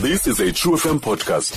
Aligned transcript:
This 0.00 0.26
is 0.26 0.40
a 0.40 0.50
True 0.50 0.76
FM 0.76 0.98
podcast. 0.98 1.52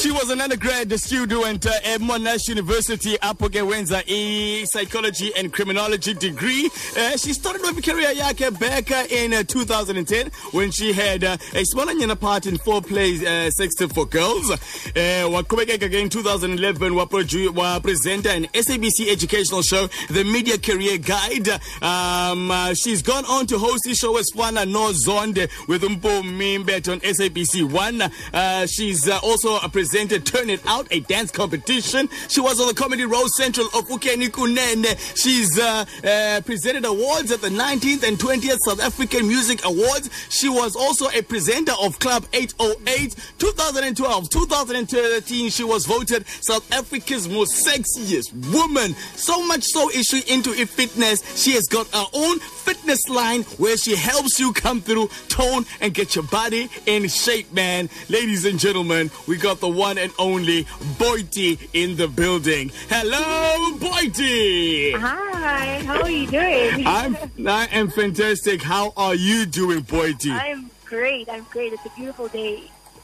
She 0.00 0.12
was 0.12 0.30
an 0.30 0.40
undergrad 0.40 0.92
student 1.00 1.66
uh, 1.66 1.70
at 1.84 2.00
Monash 2.00 2.46
University, 2.48 3.16
Wenza, 3.16 4.04
a 4.06 4.64
psychology 4.66 5.32
and 5.36 5.52
criminology 5.52 6.14
degree. 6.14 6.70
Uh, 6.96 7.16
she 7.16 7.32
started 7.32 7.60
her 7.62 7.72
career 7.82 8.14
yake 8.14 8.56
back 8.60 8.92
uh, 8.92 9.04
in 9.10 9.34
uh, 9.34 9.42
2010 9.42 10.30
when 10.52 10.70
she 10.70 10.92
had 10.92 11.24
uh, 11.24 11.36
a 11.54 11.64
small 11.64 11.86
part 12.14 12.46
in 12.46 12.56
four 12.58 12.80
plays, 12.80 13.20
uh, 13.24 13.50
Sex 13.50 13.74
Tips 13.74 13.92
for 13.94 14.06
Girls. 14.06 14.48
Uh, 14.48 14.56
waqhubekeka 14.94 15.82
again 15.82 16.04
in 16.04 16.08
2011 16.08 16.92
wapresenta 16.92 18.26
an 18.26 18.44
SABC 18.54 19.10
educational 19.10 19.62
show, 19.62 19.88
The 20.08 20.22
Media 20.22 20.56
Career 20.56 20.98
Guide. 20.98 21.48
Um, 21.82 22.74
she's 22.76 23.02
gone 23.02 23.24
on 23.24 23.48
to 23.48 23.58
host 23.58 23.82
the 23.82 23.96
show 23.96 24.16
as 24.18 24.30
Fana 24.30 24.70
No 24.70 24.92
Zonde 24.92 25.50
with 25.66 25.82
Umpo 25.82 26.22
Mimbet 26.22 26.92
on 26.92 27.00
SABC 27.00 27.64
1. 27.68 27.87
Uh, 28.32 28.66
she's 28.66 29.08
uh, 29.08 29.18
also 29.22 29.58
presented 29.68 30.24
Turn 30.26 30.50
It 30.50 30.60
Out, 30.66 30.86
a 30.90 31.00
dance 31.00 31.30
competition. 31.30 32.08
She 32.28 32.40
was 32.40 32.60
on 32.60 32.68
the 32.68 32.74
Comedy 32.74 33.04
Roast 33.04 33.34
Central 33.34 33.66
of 33.68 33.88
Ukeni 33.88 34.28
Kunene. 34.28 34.96
She's 35.16 35.58
uh, 35.58 35.84
uh, 36.04 36.40
presented 36.42 36.84
awards 36.84 37.32
at 37.32 37.40
the 37.40 37.48
19th 37.48 38.06
and 38.06 38.18
20th 38.18 38.58
South 38.64 38.80
African 38.80 39.26
Music 39.26 39.64
Awards. 39.64 40.10
She 40.28 40.48
was 40.48 40.76
also 40.76 41.08
a 41.18 41.22
presenter 41.22 41.72
of 41.80 41.98
Club 41.98 42.26
808. 42.32 43.14
2012, 43.38 44.30
2013, 44.30 45.50
she 45.50 45.64
was 45.64 45.86
voted 45.86 46.26
South 46.26 46.70
Africa's 46.72 47.28
most 47.28 47.66
sexiest 47.66 48.32
woman. 48.52 48.94
So 49.14 49.44
much 49.46 49.64
so 49.64 49.90
is 49.90 50.06
she 50.06 50.20
into 50.32 50.52
fitness. 50.66 51.42
She 51.42 51.52
has 51.52 51.66
got 51.66 51.86
her 51.88 52.06
own 52.14 52.38
fitness 52.38 53.08
line 53.08 53.42
where 53.58 53.76
she 53.76 53.94
helps 53.94 54.38
you 54.38 54.52
come 54.52 54.80
through, 54.80 55.08
tone, 55.28 55.64
and 55.80 55.94
get 55.94 56.14
your 56.14 56.24
body 56.24 56.68
in 56.86 57.08
shape, 57.08 57.52
man. 57.52 57.77
Ladies 58.08 58.44
and 58.44 58.58
gentlemen, 58.58 59.10
we 59.28 59.36
got 59.36 59.60
the 59.60 59.68
one 59.68 59.98
and 59.98 60.10
only 60.18 60.64
Boity 60.98 61.58
in 61.74 61.96
the 61.96 62.08
building. 62.08 62.72
Hello, 62.88 63.76
Boity. 63.78 64.94
Hi, 64.98 65.78
how 65.84 66.02
are 66.02 66.10
you 66.10 66.26
doing? 66.26 66.84
I'm 66.86 67.16
I 67.46 67.68
am 67.70 67.90
fantastic. 67.90 68.62
How 68.62 68.92
are 68.96 69.14
you 69.14 69.46
doing, 69.46 69.82
Boity? 69.82 70.32
I'm 70.32 70.70
great. 70.84 71.28
I'm 71.28 71.44
great. 71.50 71.72
It's 71.72 71.86
a 71.86 71.90
beautiful 71.90 72.26
day. 72.28 72.62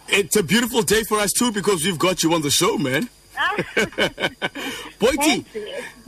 It's 0.08 0.36
a 0.36 0.42
beautiful 0.42 0.82
day 0.82 1.02
for 1.04 1.18
us 1.20 1.32
too 1.32 1.52
because 1.52 1.84
we've 1.84 1.98
got 1.98 2.22
you 2.22 2.34
on 2.34 2.42
the 2.42 2.50
show, 2.50 2.76
man. 2.76 3.08
Boity, 5.00 5.44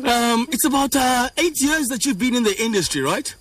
um, 0.05 0.47
it's 0.51 0.65
about 0.65 0.95
uh, 0.95 1.29
eight 1.37 1.61
years 1.61 1.89
that 1.89 2.05
you've 2.07 2.19
been 2.19 2.35
in 2.35 2.43
the 2.45 2.57
industry, 2.63 3.03
right? 3.03 3.35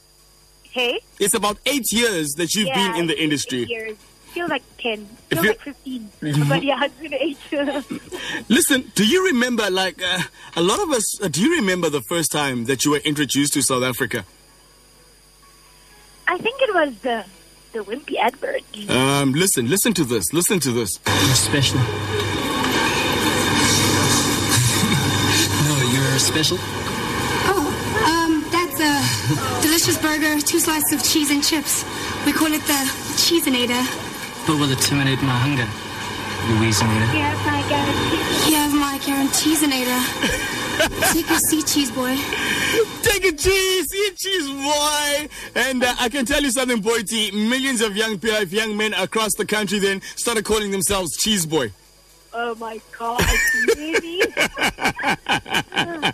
Hey? 0.64 1.00
It's 1.20 1.34
about 1.34 1.58
eight 1.66 1.86
years 1.92 2.34
that 2.38 2.54
you've 2.56 2.68
Yeah, 2.68 2.92
been 2.92 3.02
in 3.02 3.08
the 3.08 3.14
eight 3.14 3.24
industry. 3.24 3.66
Years. 3.66 3.98
Feels 4.36 4.50
like 4.50 4.64
10. 4.80 5.08
If 5.32 5.40
Feels 5.40 5.44
you- 5.46 5.50
like 5.52 5.62
15. 5.62 6.10
but 6.50 6.62
yeah, 6.70 6.84
it's 6.84 6.96
been 7.00 7.14
eight. 7.14 7.38
Listen, 8.50 8.92
do 8.94 9.06
you 9.08 9.26
remember, 9.28 9.70
like, 9.72 10.02
uh, 10.04 10.20
a 10.58 10.62
lot 10.62 10.82
of 10.84 10.90
us, 10.92 11.22
uh, 11.24 11.30
do 11.30 11.42
you 11.42 11.56
remember 11.56 11.90
the 11.90 12.02
first 12.02 12.34
time 12.34 12.66
that 12.66 12.84
you 12.84 12.92
were 12.92 12.98
introduced 13.06 13.54
to 13.54 13.62
South 13.62 13.82
Africa? 13.84 14.26
I 16.28 16.38
think 16.38 16.62
it 16.62 16.74
was 16.74 16.98
the, 17.00 17.24
the 17.72 17.80
Wimpy 17.86 18.18
advert. 18.20 18.64
Um, 18.90 19.32
listen, 19.32 19.70
listen 19.70 19.94
to 19.94 20.04
this, 20.04 20.34
listen 20.34 20.60
to 20.60 20.72
this. 20.72 21.00
You're 21.08 21.36
special. 21.36 21.78
no, 25.64 25.76
you're 25.94 26.20
special. 26.20 26.58
Oh, 27.48 27.72
um, 28.12 28.44
that's 28.52 28.80
a 28.82 29.62
delicious 29.62 29.98
burger, 29.98 30.42
two 30.42 30.60
slices 30.60 30.92
of 30.92 31.04
cheese 31.08 31.32
and 31.32 31.42
chips. 31.42 31.86
We 32.26 32.34
call 32.34 32.52
it 32.52 32.62
the 32.64 32.74
Cheeseinator. 33.16 34.05
But 34.48 34.60
will 34.60 34.72
it 34.72 34.80
terminate 34.80 35.22
my 35.22 35.38
hunger? 35.38 35.68
Louiseinator. 36.46 37.14
Yeah, 37.14 37.34
my 37.46 37.62
guarantee. 37.68 38.52
You 38.52 38.56
have 38.58 38.74
my 38.74 39.00
Cheeseinator. 39.00 40.02
Take 41.14 41.30
your 41.30 41.40
seat, 41.40 41.66
cheese 41.66 41.92
boy. 41.92 42.16
Take 43.02 43.26
a 43.26 43.32
cheese, 43.32 43.94
eat 43.96 44.16
cheese, 44.18 44.48
boy. 44.48 45.30
And 45.56 45.84
uh, 45.84 45.96
I 46.00 46.10
can 46.10 46.26
tell 46.26 46.42
you 46.44 46.52
something, 46.52 46.82
Boity. 46.82 47.34
Millions 47.34 47.82
of 47.82 47.96
young 47.96 48.20
people, 48.20 48.44
young 48.44 48.78
men 48.78 48.94
across 48.94 49.34
the 49.36 49.46
country 49.46 49.80
then 49.80 50.02
started 50.16 50.46
calling 50.46 50.72
themselves 50.72 51.18
cheese 51.18 51.46
boy. 51.46 51.72
Oh 52.34 52.54
my 52.56 52.82
god, 53.00 53.24
really? 53.78 54.20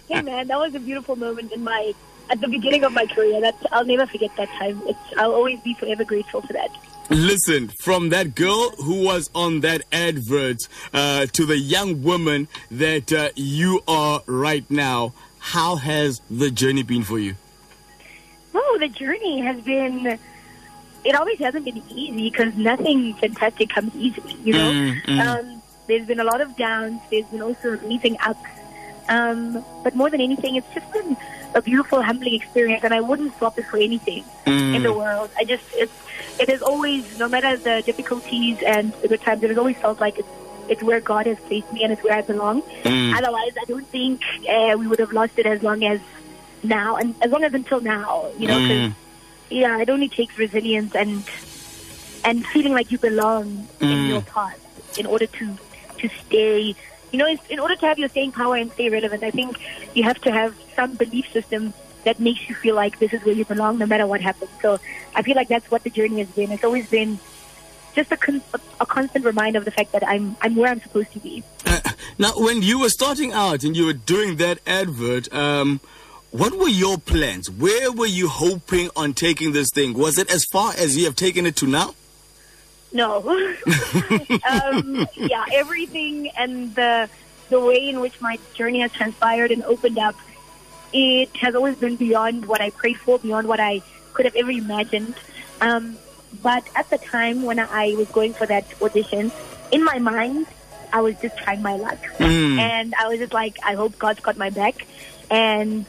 hey 0.08 0.22
man, 0.22 0.47
that 0.47 0.58
was 0.58 0.75
a 0.75 0.80
beautiful 0.80 1.16
moment 1.16 1.52
in 1.52 1.64
my 1.64 1.94
at 2.30 2.40
the 2.40 2.47
beginning 2.47 2.84
of 2.84 2.94
my 2.94 3.08
career. 3.08 3.41
That 3.41 3.56
I'll 3.72 3.86
never 3.86 4.06
forget 4.06 4.30
that 4.38 4.50
time. 4.59 4.81
It's 4.86 5.00
I'll 5.18 5.34
always 5.34 5.59
be 5.62 5.74
forever 5.74 6.03
grateful 6.03 6.41
for 6.41 6.53
that. 6.53 6.70
Listen, 7.12 7.68
from 7.68 8.08
that 8.10 8.36
girl 8.36 8.70
who 8.78 9.04
was 9.04 9.30
on 9.36 9.60
that 9.60 9.84
advert 9.92 10.68
uh, 10.94 11.26
to 11.26 11.46
the 11.46 11.58
young 11.58 12.04
woman 12.04 12.48
that 12.70 13.12
uh, 13.12 13.30
you 13.36 13.82
are 13.86 14.22
right 14.28 14.70
now, 14.72 15.12
how 15.40 15.76
has 15.76 16.22
the 16.32 16.50
journey 16.50 16.84
been 16.84 17.04
for 17.04 17.20
you? 17.20 17.36
Oh, 18.56 18.78
the 18.80 18.88
journey 18.88 19.42
has 19.42 19.60
been. 19.62 20.20
It 21.04 21.16
always 21.16 21.40
hasn't 21.40 21.66
been 21.66 21.84
easy 21.90 22.30
because 22.30 22.56
nothing 22.56 23.14
fantastic 23.16 23.70
comes 23.72 23.94
easily, 23.96 24.38
you 24.46 24.54
know. 24.54 24.72
Mm, 24.72 25.02
mm. 25.04 25.20
Um, 25.20 25.62
there's 25.88 26.08
been 26.08 26.22
a 26.22 26.24
lot 26.24 26.40
of 26.40 26.56
downs. 26.56 27.02
There's 27.10 27.26
been 27.26 27.42
also 27.42 27.78
meeting 27.82 28.16
ups. 28.26 28.40
Um, 29.10 29.66
but 29.84 29.96
more 29.96 30.10
than 30.10 30.22
anything, 30.22 30.56
it's 30.56 30.74
just 30.74 30.90
been 30.94 31.18
a 31.54 31.62
beautiful, 31.62 32.02
humbling 32.02 32.36
experience, 32.36 32.84
and 32.84 32.94
I 32.94 33.02
wouldn't 33.02 33.38
swap 33.38 33.58
it 33.60 33.66
for 33.66 33.78
anything 33.78 34.24
in 34.46 34.84
the 34.84 34.90
mm. 34.90 34.98
world. 34.98 35.30
I 35.38 35.44
just, 35.44 35.64
it's, 35.74 35.94
it 36.40 36.50
has 36.50 36.62
always, 36.62 37.20
no 37.20 37.28
matter 37.28 37.58
the 37.58 37.82
difficulties 37.86 38.62
and 38.66 38.94
the 38.94 39.18
times, 39.18 39.44
it 39.44 39.50
has 39.50 39.58
always 39.58 39.78
felt 39.78 40.00
like 40.00 40.18
it's, 40.18 40.28
it's 40.70 40.84
where 40.84 41.02
God 41.02 41.26
has 41.26 41.38
placed 41.42 41.72
me 41.74 41.84
and 41.84 41.92
it's 41.92 42.04
where 42.04 42.14
I 42.14 42.22
belong. 42.22 42.62
Mm. 42.84 43.18
Otherwise, 43.18 43.52
I 43.62 43.66
don't 43.66 43.88
think 43.88 44.22
uh, 44.50 44.76
we 44.78 44.88
would 44.88 45.00
have 45.00 45.12
lost 45.12 45.38
it 45.38 45.46
as 45.46 45.62
long 45.62 45.84
as 45.84 46.00
now, 46.64 46.96
and 46.96 47.16
as 47.22 47.32
long 47.32 47.44
as 47.44 47.54
until 47.54 47.82
now, 47.82 48.30
you 48.38 48.48
know, 48.48 48.58
'cause 48.60 48.92
mm. 48.92 48.96
yeah, 49.50 49.80
it 49.82 49.90
only 49.90 50.08
takes 50.08 50.38
resilience 50.38 50.96
and 50.96 51.24
and 52.24 52.46
feeling 52.48 52.74
like 52.74 52.92
you 52.92 53.00
belong 53.00 53.68
in 53.80 54.06
your 54.06 54.22
path 54.22 54.60
in 54.98 55.06
order 55.06 55.26
to 55.26 55.58
to 55.98 56.08
stay. 56.26 56.76
You 57.12 57.20
know, 57.20 57.28
in 57.50 57.60
order 57.60 57.76
to 57.76 57.86
have 57.86 58.00
your 58.00 58.10
staying 58.10 58.32
power 58.32 58.56
and 58.56 58.72
stay 58.72 58.90
relevant, 58.90 59.24
I 59.24 59.32
think 59.32 59.60
you 59.94 60.04
have 60.04 60.20
to 60.22 60.32
have 60.32 60.56
some 60.76 60.96
belief 60.96 61.32
system 61.32 61.74
that 62.04 62.20
makes 62.20 62.50
you 62.50 62.56
feel 62.56 62.76
like 62.76 63.00
this 63.00 63.14
is 63.14 63.24
where 63.24 63.36
you 63.36 63.46
belong, 63.46 63.78
no 63.78 63.86
matter 63.86 64.08
what 64.08 64.22
happens. 64.22 64.50
So 64.62 64.80
I 65.14 65.22
feel 65.22 65.36
like 65.36 65.50
that's 65.50 65.70
what 65.70 65.84
the 65.84 65.90
journey 65.90 66.20
has 66.20 66.30
been. 66.30 66.52
It's 66.52 66.64
always 66.64 66.90
been 66.90 67.20
just 67.94 68.12
a, 68.12 68.18
con- 68.18 68.42
a 68.80 68.86
constant 68.86 69.26
reminder 69.26 69.60
of 69.60 69.66
the 69.66 69.72
fact 69.72 69.92
that 69.92 70.08
I'm 70.08 70.36
I'm 70.42 70.56
where 70.56 70.72
I'm 70.72 70.82
supposed 70.82 71.12
to 71.14 71.20
be. 71.20 71.44
Now, 72.18 72.34
when 72.36 72.62
you 72.62 72.80
were 72.80 72.90
starting 72.90 73.32
out 73.34 73.64
and 73.64 73.76
you 73.76 73.86
were 73.86 73.94
doing 73.94 74.36
that 74.38 74.60
advert, 74.68 75.34
um, 75.34 75.80
what 76.32 76.54
were 76.54 76.70
your 76.70 76.98
plans? 76.98 77.50
Where 77.50 77.92
were 77.92 78.06
you 78.06 78.28
hoping 78.28 78.90
on 78.96 79.14
taking 79.14 79.54
this 79.54 79.70
thing? 79.72 79.94
Was 79.94 80.18
it 80.18 80.32
as 80.32 80.46
far 80.46 80.74
as 80.78 80.96
you 80.96 81.06
have 81.06 81.16
taken 81.16 81.46
it 81.46 81.56
to 81.58 81.68
now? 81.68 81.96
No. 82.94 83.19
um, 84.50 85.07
yeah, 85.16 85.46
everything 85.53 86.29
and 86.38 86.74
the 86.75 87.09
the 87.50 87.59
way 87.59 87.90
in 87.90 88.00
which 88.00 88.19
my 88.22 88.40
journey 88.53 88.79
has 88.79 88.91
transpired 88.94 89.52
and 89.52 89.63
opened 89.63 90.00
up, 90.00 90.16
it 90.94 91.35
has 91.38 91.53
always 91.53 91.75
been 91.75 91.97
beyond 91.97 92.46
what 92.46 92.62
I 92.62 92.69
prayed 92.69 92.97
for, 92.97 93.19
beyond 93.19 93.47
what 93.47 93.59
I 93.59 93.81
could 94.13 94.25
have 94.25 94.35
ever 94.35 94.52
imagined. 94.52 95.16
Um, 95.59 95.97
but 96.41 96.63
at 96.75 96.90
the 96.90 96.97
time 96.97 97.44
when 97.44 97.59
I 97.59 97.94
was 97.97 98.07
going 98.09 98.34
for 98.34 98.46
that 98.47 98.66
audition, 98.81 99.31
in 99.72 99.84
my 99.84 100.00
mind, 100.00 100.47
I 100.94 101.02
was 101.02 101.16
just 101.22 101.38
trying 101.38 101.62
my 101.62 101.75
luck, 101.75 102.00
and 102.19 102.94
I 102.96 103.08
was 103.08 103.19
just 103.19 103.34
like, 103.34 103.58
I 103.63 103.75
hope 103.75 103.97
God's 104.00 104.19
got 104.22 104.38
my 104.38 104.50
back, 104.50 104.85
and 105.29 105.85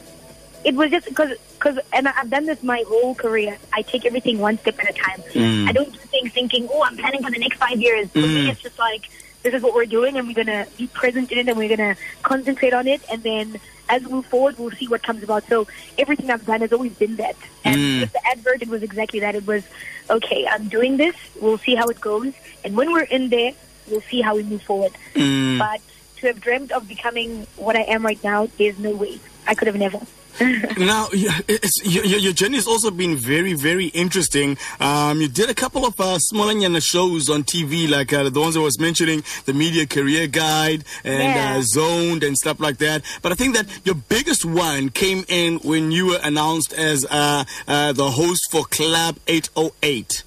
it 0.64 0.74
was 0.74 0.90
just 0.90 1.06
because 1.06 1.36
because 1.62 1.78
and 1.92 2.08
I've 2.08 2.30
done 2.30 2.46
this 2.46 2.62
my 2.62 2.84
whole 2.88 3.14
career. 3.14 3.56
I 3.72 3.82
take 3.82 4.04
everything 4.04 4.38
one 4.38 4.58
step 4.58 4.78
at 4.80 4.90
a 4.90 4.92
time. 4.92 5.20
Mm. 5.32 5.68
I 5.68 5.72
don't 5.72 5.92
do 5.92 5.98
things 5.98 6.32
thinking, 6.32 6.68
oh, 6.70 6.82
I'm 6.82 6.96
planning 6.96 7.22
for 7.22 7.30
the 7.30 7.38
next 7.38 7.58
five 7.58 7.80
years. 7.80 8.10
For 8.10 8.18
me, 8.18 8.46
mm. 8.46 8.50
it's 8.50 8.60
just 8.60 8.78
like 8.78 9.08
this 9.42 9.54
is 9.54 9.62
what 9.62 9.74
we're 9.74 9.86
doing, 9.86 10.16
and 10.16 10.26
we're 10.26 10.34
gonna 10.34 10.66
be 10.76 10.88
present 10.88 11.30
in 11.30 11.38
it, 11.38 11.48
and 11.48 11.56
we're 11.56 11.74
gonna 11.74 11.96
concentrate 12.22 12.74
on 12.74 12.88
it, 12.88 13.00
and 13.10 13.22
then 13.22 13.60
as 13.88 14.02
we 14.04 14.12
move 14.12 14.26
forward, 14.26 14.58
we'll 14.58 14.70
see 14.72 14.88
what 14.88 15.02
comes 15.02 15.22
about. 15.22 15.44
So 15.48 15.68
everything 15.98 16.30
I've 16.30 16.46
done 16.46 16.62
has 16.62 16.72
always 16.72 16.94
been 16.94 17.16
that. 17.16 17.36
And 17.64 17.76
mm. 17.76 18.00
with 18.00 18.12
the 18.12 18.26
advert, 18.26 18.62
it 18.62 18.68
was 18.68 18.82
exactly 18.82 19.20
that. 19.20 19.34
It 19.34 19.46
was 19.46 19.64
okay. 20.10 20.46
I'm 20.48 20.68
doing 20.68 20.96
this. 20.96 21.14
We'll 21.40 21.58
see 21.58 21.74
how 21.76 21.86
it 21.86 22.00
goes, 22.00 22.32
and 22.64 22.76
when 22.76 22.92
we're 22.92 23.04
in 23.04 23.28
there, 23.28 23.52
we'll 23.88 24.00
see 24.02 24.20
how 24.20 24.34
we 24.34 24.42
move 24.42 24.62
forward. 24.62 24.92
But 25.14 25.80
to 26.16 26.26
have 26.26 26.40
dreamt 26.40 26.72
of 26.72 26.88
becoming 26.88 27.46
what 27.56 27.76
I 27.76 27.82
am 27.82 28.04
right 28.04 28.22
now, 28.24 28.48
there's 28.58 28.78
no 28.80 28.90
way. 28.90 29.20
I 29.46 29.54
could 29.54 29.68
have 29.68 29.76
never. 29.76 30.00
Now, 30.40 31.08
it's, 31.12 31.84
your, 31.84 32.04
your 32.04 32.32
journey 32.32 32.56
has 32.56 32.66
also 32.66 32.90
been 32.90 33.16
very, 33.16 33.52
very 33.54 33.86
interesting. 33.86 34.56
Um, 34.80 35.20
you 35.20 35.28
did 35.28 35.50
a 35.50 35.54
couple 35.54 35.84
of 35.84 35.98
uh, 36.00 36.18
smaller 36.18 36.52
shows 36.80 37.28
on 37.30 37.44
TV, 37.44 37.88
like 37.88 38.12
uh, 38.12 38.28
the 38.28 38.40
ones 38.40 38.56
I 38.56 38.60
was 38.60 38.78
mentioning, 38.80 39.22
the 39.44 39.52
Media 39.52 39.86
Career 39.86 40.26
Guide 40.26 40.84
and 41.04 41.22
Yeah. 41.22 41.56
uh, 41.58 41.62
Zoned 41.62 42.22
and 42.22 42.36
stuff 42.36 42.60
like 42.60 42.78
that. 42.78 43.02
But 43.22 43.32
I 43.32 43.34
think 43.34 43.54
that 43.54 43.66
your 43.84 43.94
biggest 43.94 44.44
one 44.44 44.88
came 44.90 45.24
in 45.28 45.58
when 45.58 45.92
you 45.92 46.06
were 46.06 46.20
announced 46.22 46.72
as 46.72 47.04
uh, 47.10 47.44
uh, 47.68 47.92
the 47.92 48.10
host 48.10 48.50
for 48.50 48.64
Club 48.64 49.16
808. 49.26 50.22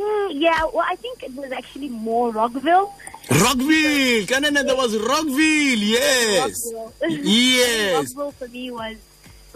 Hmm, 0.00 0.30
yeah, 0.32 0.62
well, 0.72 0.84
I 0.88 0.96
think 0.96 1.22
it 1.22 1.34
was 1.34 1.50
actually 1.52 1.88
more 1.88 2.30
Rockville. 2.30 2.92
Rockville. 3.30 4.26
Kanana, 4.26 4.64
there 4.64 4.76
was 4.76 4.96
Rockville. 4.96 5.78
Yes. 5.78 6.56
Rockville. 6.74 6.94
Yes. 7.22 7.94
Rockville 8.14 8.32
for 8.32 8.48
me 8.48 8.70
was 8.70 8.96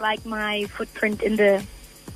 like 0.02 0.26
my 0.26 0.64
footprint 0.64 1.22
in 1.22 1.36
the, 1.36 1.64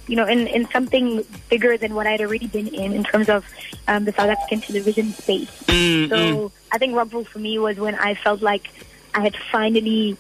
you 0.07 0.17
know, 0.17 0.27
in, 0.27 0.47
in 0.49 0.69
something 0.69 1.25
bigger 1.49 1.79
than 1.79 1.95
what 1.95 2.07
I'd 2.07 2.21
already 2.21 2.49
been 2.49 2.69
in, 2.69 2.93
in 2.93 3.05
terms 3.05 3.29
of 3.31 3.47
um, 3.89 4.05
the 4.05 4.13
South 4.13 4.29
African 4.29 4.61
television 4.61 5.13
space. 5.13 5.51
Mm, 5.65 6.09
So 6.11 6.53
I 6.73 6.79
think 6.79 6.95
Rockville 6.95 7.25
for 7.25 7.39
me 7.39 7.59
was 7.59 7.79
when 7.79 7.95
I 7.95 8.15
felt 8.15 8.43
like 8.43 8.69
I 9.15 9.21
had 9.21 9.37
finally, 9.51 10.17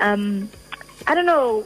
um, 0.00 0.48
I 1.06 1.14
don't 1.14 1.26
know, 1.26 1.64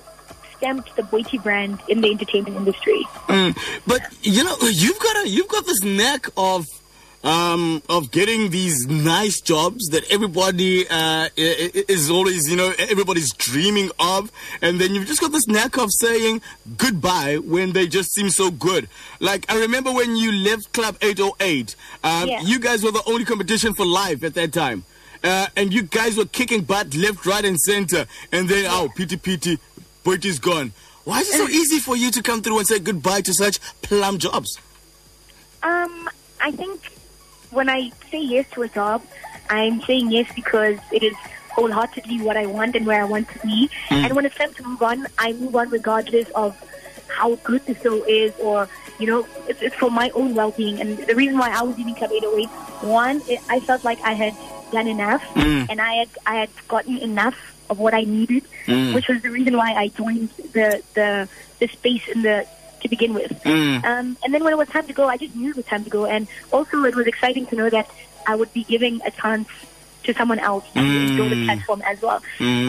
stamped 0.56 0.94
the 0.96 1.02
Boity 1.02 1.42
brand 1.42 1.80
in 1.88 2.00
the 2.00 2.10
entertainment 2.10 2.56
industry. 2.56 3.02
Mm, 3.28 3.56
but 3.86 4.02
you 4.22 4.44
know, 4.44 4.56
you've 4.60 4.98
got 4.98 5.24
a 5.24 5.28
you've 5.28 5.48
got 5.48 5.64
this 5.66 5.82
knack 5.82 6.26
of 6.36 6.66
um, 7.24 7.82
of 7.88 8.10
getting 8.10 8.50
these 8.50 8.86
nice 8.86 9.40
jobs 9.40 9.88
that 9.88 10.04
everybody 10.12 10.86
uh, 10.88 11.28
is 11.36 12.10
always, 12.10 12.48
you 12.50 12.56
know, 12.56 12.72
everybody's 12.78 13.32
dreaming 13.32 13.90
of, 13.98 14.30
and 14.62 14.78
then 14.80 14.94
you've 14.94 15.06
just 15.06 15.20
got 15.20 15.32
this 15.32 15.48
knack 15.48 15.76
of 15.78 15.88
saying 15.90 16.42
goodbye 16.76 17.38
when 17.38 17.72
they 17.72 17.86
just 17.86 18.12
seem 18.12 18.28
so 18.30 18.50
good. 18.50 18.88
Like 19.20 19.50
I 19.50 19.58
remember 19.58 19.90
when 19.90 20.16
you 20.16 20.30
left 20.32 20.72
Club 20.72 20.96
808, 21.00 21.74
um, 22.04 22.28
Yeah. 22.28 22.40
you 22.42 22.58
guys 22.60 22.84
were 22.84 22.92
the 22.92 23.02
only 23.06 23.24
competition 23.24 23.74
for 23.74 23.86
life 23.86 24.22
at 24.22 24.34
that 24.34 24.52
time. 24.52 24.84
Uh, 25.22 25.46
and 25.56 25.72
you 25.72 25.82
guys 25.82 26.18
were 26.18 26.26
kicking 26.26 26.60
butt 26.62 26.94
left, 26.94 27.24
right, 27.24 27.46
and 27.46 27.58
center. 27.58 28.04
And 28.30 28.46
then, 28.46 28.66
oh, 28.68 28.90
pity, 28.94 29.16
pity, 29.16 29.58
Boity's 30.04 30.38
gone. 30.38 30.72
Why 31.04 31.20
is 31.20 31.30
it 31.30 31.38
so 31.38 31.48
easy 31.60 31.78
for 31.78 31.96
you 31.96 32.10
to 32.10 32.22
come 32.22 32.42
through 32.42 32.58
and 32.58 32.66
say 32.68 32.78
goodbye 32.78 33.22
to 33.22 33.32
such 33.32 33.58
plum 33.80 34.18
jobs? 34.18 34.58
Um, 35.62 36.10
I 36.42 36.50
think 36.50 36.82
when 37.54 37.68
I 37.68 37.90
say 38.10 38.20
yes 38.20 38.46
to 38.52 38.62
a 38.62 38.68
job, 38.68 39.02
I'm 39.48 39.80
saying 39.82 40.10
yes 40.10 40.30
because 40.34 40.78
it 40.92 41.02
is 41.02 41.14
wholeheartedly 41.52 42.20
what 42.22 42.36
I 42.36 42.46
want 42.46 42.74
and 42.74 42.86
where 42.86 43.00
I 43.00 43.04
want 43.04 43.28
to 43.30 43.38
be. 43.40 43.70
Mm. 43.88 44.04
And 44.04 44.12
when 44.14 44.26
it's 44.26 44.36
time 44.36 44.52
to 44.54 44.62
move 44.64 44.82
on, 44.82 45.06
I 45.18 45.32
move 45.32 45.54
on 45.54 45.70
regardless 45.70 46.28
of 46.30 46.56
how 47.08 47.36
good 47.36 47.64
the 47.66 47.76
show 47.76 48.02
is 48.04 48.32
or, 48.40 48.68
you 48.98 49.06
know, 49.06 49.26
it's, 49.46 49.62
it's 49.62 49.76
for 49.76 49.90
my 49.90 50.10
own 50.10 50.34
well-being. 50.34 50.80
And 50.80 50.98
the 50.98 51.14
reason 51.14 51.38
why 51.38 51.50
I 51.50 51.62
was 51.62 51.76
leaving 51.78 51.94
Club 51.94 52.10
808, 52.10 52.48
one, 52.88 53.22
it, 53.28 53.40
I 53.48 53.60
felt 53.60 53.84
like 53.84 54.00
I 54.00 54.14
had 54.14 54.34
done 54.72 54.88
enough 54.88 55.22
mm. 55.34 55.66
and 55.70 55.80
I 55.80 55.94
had, 55.94 56.08
I 56.26 56.34
had 56.36 56.50
gotten 56.66 56.98
enough 56.98 57.36
of 57.70 57.78
what 57.78 57.94
I 57.94 58.02
needed, 58.02 58.44
mm. 58.66 58.94
which 58.94 59.06
was 59.08 59.22
the 59.22 59.30
reason 59.30 59.56
why 59.56 59.74
I 59.74 59.88
joined 59.88 60.30
the, 60.52 60.82
the, 60.94 61.28
the 61.60 61.68
space 61.68 62.06
in 62.08 62.22
the, 62.22 62.46
to 62.84 62.88
begin 62.88 63.12
with. 63.14 63.32
Um, 63.84 64.16
and 64.22 64.32
then 64.32 64.44
when 64.44 64.52
it 64.52 64.56
was 64.56 64.68
time 64.68 64.86
to 64.86 64.92
go, 64.92 65.08
I 65.08 65.16
just 65.16 65.34
knew 65.34 65.50
it 65.50 65.56
was 65.56 65.64
time 65.66 65.82
to 65.84 65.90
go. 65.90 66.04
And 66.06 66.28
also, 66.52 66.84
it 66.84 66.94
was 66.94 67.06
exciting 67.06 67.46
to 67.46 67.56
know 67.56 67.68
that 67.70 67.90
I 68.26 68.36
would 68.36 68.52
be 68.52 68.62
giving 68.64 69.00
a 69.04 69.10
chance 69.10 69.48
to 70.04 70.12
someone 70.14 70.38
else 70.38 70.64
to 70.74 70.80
enjoy 70.80 71.28
the 71.30 71.44
platform 71.46 71.82
as 71.82 72.00
well. 72.00 72.20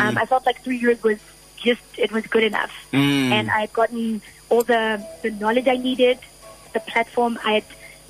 Um, 0.02 0.18
I 0.18 0.26
felt 0.26 0.46
like 0.46 0.62
three 0.62 0.78
years 0.78 1.04
was 1.04 1.20
just, 1.58 1.82
it 1.98 2.12
was 2.12 2.26
good 2.28 2.44
enough. 2.44 2.74
And 3.34 3.52
I 3.52 3.60
had 3.62 3.74
gotten 3.74 4.22
all 4.50 4.64
the, 4.64 5.06
the 5.22 5.32
knowledge 5.32 5.68
I 5.68 5.76
needed, 5.78 6.18
the 6.74 6.80
platform, 6.80 7.38
I 7.44 7.52
had, 7.60 7.64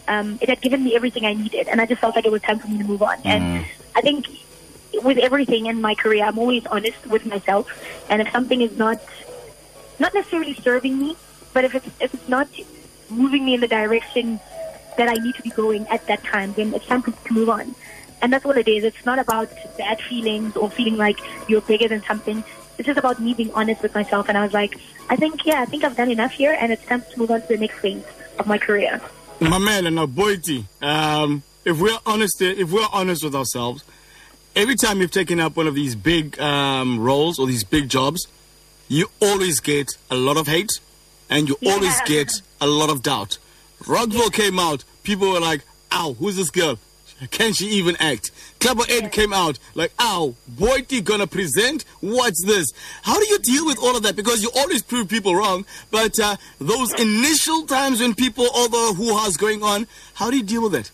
um, 0.08 0.38
it 0.42 0.50
had 0.50 0.62
given 0.62 0.84
me 0.84 0.96
everything 0.96 1.26
I 1.26 1.34
needed. 1.34 1.68
And 1.68 1.82
I 1.82 1.88
just 1.88 2.02
felt 2.02 2.16
like 2.16 2.26
it 2.26 2.32
was 2.32 2.44
time 2.44 2.60
for 2.60 2.68
me 2.68 2.78
to 2.78 2.84
move 2.84 3.02
on. 3.02 3.18
And 3.26 3.66
I 3.96 4.02
think 4.02 4.28
with 5.02 5.18
everything 5.18 5.66
in 5.66 5.82
my 5.82 5.96
career, 5.96 6.24
I'm 6.24 6.38
always 6.38 6.66
honest 6.68 7.02
with 7.08 7.26
myself. 7.26 7.66
And 8.10 8.22
if 8.22 8.32
something 8.32 8.62
is 8.62 8.78
not 8.78 9.02
not 9.98 10.14
necessarily 10.14 10.54
serving 10.54 11.00
me, 11.00 11.16
but 11.56 11.64
if 11.64 11.74
it's 11.74 11.88
if 12.02 12.14
it's 12.14 12.30
not 12.30 12.48
moving 13.10 13.46
me 13.46 13.54
in 13.56 13.62
the 13.62 13.68
direction 13.68 14.40
that 14.98 15.08
I 15.10 15.14
need 15.14 15.36
to 15.36 15.42
be 15.42 15.50
going 15.50 15.88
at 15.88 16.06
that 16.08 16.24
time, 16.24 16.54
then 16.54 16.74
it's 16.74 16.86
time 16.86 17.02
to, 17.04 17.14
move 17.32 17.50
on. 17.50 17.74
And 18.22 18.32
that's 18.32 18.46
what 18.46 18.58
it 18.58 18.68
is. 18.68 18.84
It's 18.84 19.06
not 19.06 19.20
about 19.20 19.50
bad 19.78 20.02
feelings 20.02 20.56
or 20.56 20.70
feeling 20.70 20.98
like 20.98 21.20
you're 21.50 21.62
bigger 21.62 21.88
than 21.88 22.04
something. 22.04 22.44
It's 22.78 22.86
just 22.86 23.00
about 23.00 23.20
me 23.20 23.34
being 23.34 23.54
honest 23.54 23.82
with 23.82 23.96
myself. 23.96 24.28
And 24.30 24.38
I 24.38 24.44
was 24.44 24.54
like, 24.54 24.78
I 25.10 25.16
think, 25.16 25.46
yeah, 25.46 25.62
I 25.62 25.66
think 25.66 25.84
I've 25.84 25.96
done 25.96 26.12
enough 26.12 26.32
here, 26.32 26.58
and 26.60 26.72
it's 26.74 26.86
time 26.86 27.04
to 27.12 27.20
move 27.20 27.32
on 27.32 27.42
to 27.42 27.48
the 27.48 27.58
next 27.58 27.80
phase 27.80 28.04
of 28.38 28.48
my 28.48 28.58
career. 28.58 29.02
Mamela 29.40 29.94
now 29.94 30.08
Boity, 30.08 30.66
um, 30.82 31.44
if 31.64 31.80
we're 31.80 32.00
honest, 32.06 32.42
if 32.42 32.72
we're 32.72 32.88
honest 32.92 33.24
with 33.24 33.36
ourselves, 33.36 33.84
every 34.56 34.76
time 34.76 35.00
you've 35.00 35.12
taken 35.12 35.40
up 35.40 35.56
one 35.56 35.68
of 35.68 35.76
these 35.76 35.96
big 35.96 36.40
um, 36.40 37.00
roles 37.00 37.40
or 37.40 37.48
these 37.48 37.64
big 37.64 37.88
jobs, 37.90 38.28
you 38.88 39.10
always 39.22 39.60
get 39.60 39.98
a 40.10 40.16
lot 40.16 40.38
of 40.38 40.48
hate, 40.48 40.80
and 41.30 41.50
you 41.50 41.58
always 41.66 42.00
get 42.02 42.42
a 42.62 42.68
lot 42.68 42.90
of 42.90 43.02
doubt. 43.04 43.38
Rockville 43.88 44.30
came 44.30 44.58
out, 44.60 44.84
people 45.04 45.32
were 45.32 45.40
like, 45.40 45.62
"Ow, 45.92 46.14
who's 46.20 46.36
this 46.38 46.50
girl? 46.50 46.78
Can 47.32 47.54
she 47.54 47.68
even 47.68 47.96
act?" 47.98 48.32
Club 48.60 48.80
of 48.80 48.90
Ed 48.90 49.12
came 49.12 49.32
out, 49.34 49.60
like, 49.76 49.92
"Ow, 50.00 50.36
Boity 50.52 51.04
gonna 51.04 51.28
present? 51.28 51.84
What's 52.02 52.44
this?" 52.46 52.68
How 53.04 53.20
do 53.20 53.26
you 53.28 53.38
deal 53.40 53.66
with 53.66 53.78
all 53.80 53.96
of 53.96 54.04
that? 54.04 54.16
Because 54.16 54.42
you 54.44 54.50
always 54.56 54.82
prove 54.82 55.08
people 55.10 55.36
wrong, 55.36 55.66
but 55.92 56.20
uh, 56.20 56.36
those 56.60 56.94
initial 57.00 57.66
times 57.66 58.02
when 58.02 58.16
people, 58.16 58.48
all 58.54 58.68
the 58.70 58.94
hoo-ha's 58.96 59.38
going 59.38 59.62
on, 59.64 59.88
how 60.16 60.30
do 60.32 60.38
you 60.38 60.44
deal 60.44 60.64
with 60.64 60.76
it? 60.76 60.92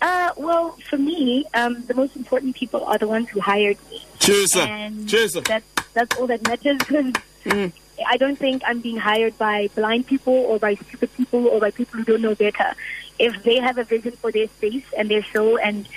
Uh, 0.00 0.30
well, 0.36 0.76
for 0.88 0.96
me, 0.96 1.44
um, 1.54 1.82
the 1.86 1.94
most 1.94 2.14
important 2.14 2.54
people 2.54 2.84
are 2.84 2.98
the 2.98 3.08
ones 3.08 3.28
who 3.30 3.40
hired 3.40 3.76
me. 3.90 4.04
Cheers, 4.20 4.52
sir. 4.52 4.60
and 4.60 5.08
Cheers, 5.08 5.32
sir. 5.32 5.40
That, 5.42 5.62
that's 5.94 6.16
all 6.18 6.26
that 6.28 6.42
matters. 6.46 6.78
'cause 6.78 7.12
Mm. 7.44 7.72
I 8.06 8.16
don't 8.16 8.36
think 8.38 8.62
I'm 8.66 8.80
being 8.80 8.96
hired 8.96 9.36
by 9.38 9.68
blind 9.74 10.06
people 10.06 10.34
or 10.34 10.58
by 10.58 10.74
stupid 10.74 11.14
people 11.16 11.46
or 11.48 11.60
by 11.60 11.70
people 11.70 11.98
who 11.98 12.04
don't 12.04 12.22
know 12.22 12.34
better. 12.34 12.74
If 13.18 13.42
they 13.42 13.56
have 13.58 13.78
a 13.78 13.84
vision 13.84 14.12
for 14.12 14.30
their 14.30 14.46
space 14.48 14.84
and 14.96 15.10
their 15.10 15.22
show 15.22 15.56
and 15.58 15.88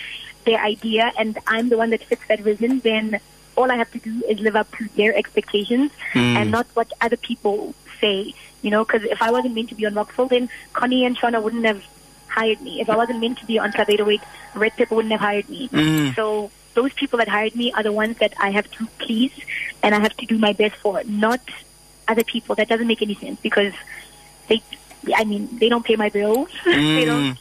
their 0.46 0.60
idea, 0.60 1.12
and 1.20 1.38
I'm 1.48 1.70
the 1.70 1.78
one 1.78 1.92
that 1.92 2.04
fits 2.04 2.24
that 2.28 2.40
vision, 2.40 2.80
then 2.80 3.20
all 3.56 3.70
I 3.72 3.76
have 3.76 3.92
to 3.92 4.00
do 4.00 4.24
is 4.28 4.40
live 4.40 4.56
up 4.56 4.72
to 4.78 4.88
their 4.96 5.16
expectations 5.16 5.92
Mm. 6.14 6.36
and 6.36 6.52
not 6.52 6.68
what 6.74 6.92
other 7.02 7.18
people 7.18 7.76
say. 8.00 8.34
You 8.64 8.72
know, 8.72 8.84
because 8.86 9.04
if 9.04 9.22
I 9.22 9.32
wasn't 9.32 9.56
meant 9.56 9.70
to 9.70 9.76
be 9.76 9.86
on 9.86 9.94
Rockville, 9.96 10.28
then 10.28 10.50
Connie 10.74 11.06
and 11.06 11.18
Shona 11.18 11.42
wouldn't 11.42 11.66
have 11.66 11.84
hired 12.28 12.62
me. 12.62 12.80
If 12.82 12.90
I 12.90 12.96
wasn't 12.96 13.20
meant 13.20 13.40
to 13.40 13.46
be 13.46 13.60
on 13.60 13.72
Club 13.72 13.90
808, 13.90 14.22
Red 14.56 14.72
Pepper 14.78 14.96
wouldn't 14.96 15.12
have 15.12 15.22
hired 15.22 15.50
me. 15.50 15.68
So 16.16 16.50
those 16.74 16.94
people 16.94 17.18
that 17.20 17.28
hired 17.28 17.56
me 17.56 17.72
are 17.74 17.84
the 17.84 17.92
ones 17.92 18.18
that 18.20 18.34
I 18.40 18.52
have 18.52 18.70
to 18.72 18.88
please 19.00 19.34
and 19.84 19.94
I 19.94 20.00
have 20.00 20.16
to 20.18 20.26
do 20.26 20.38
my 20.38 20.54
best 20.54 20.76
for, 20.76 21.04
not 21.06 21.42
other 22.12 22.24
people. 22.24 22.56
That 22.56 22.70
doesn't 22.70 22.88
make 22.88 23.02
any 23.02 23.16
sense 23.16 23.40
because 23.42 23.74
they, 24.48 24.62
I 25.16 25.24
mean, 25.24 25.50
they 25.58 25.70
don't 25.70 25.86
pay 25.86 25.96
my 25.96 26.10
bills. 26.10 26.50
they 26.66 27.06
don't, 27.06 27.38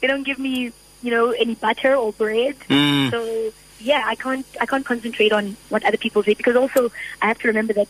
they 0.00 0.06
don't 0.06 0.24
give 0.24 0.38
me, 0.38 0.72
you 1.02 1.10
know, 1.10 1.30
any 1.30 1.54
butter 1.54 1.94
or 1.94 2.12
bread. 2.12 2.58
Mm. 2.68 3.10
So 3.10 3.52
yeah, 3.80 4.02
I 4.06 4.14
can't, 4.14 4.46
I 4.60 4.66
can't 4.66 4.84
concentrate 4.84 5.32
on 5.32 5.56
what 5.68 5.84
other 5.84 5.98
people 5.98 6.22
say 6.22 6.34
because 6.34 6.56
also 6.56 6.90
I 7.20 7.28
have 7.28 7.38
to 7.40 7.48
remember 7.48 7.72
that 7.74 7.88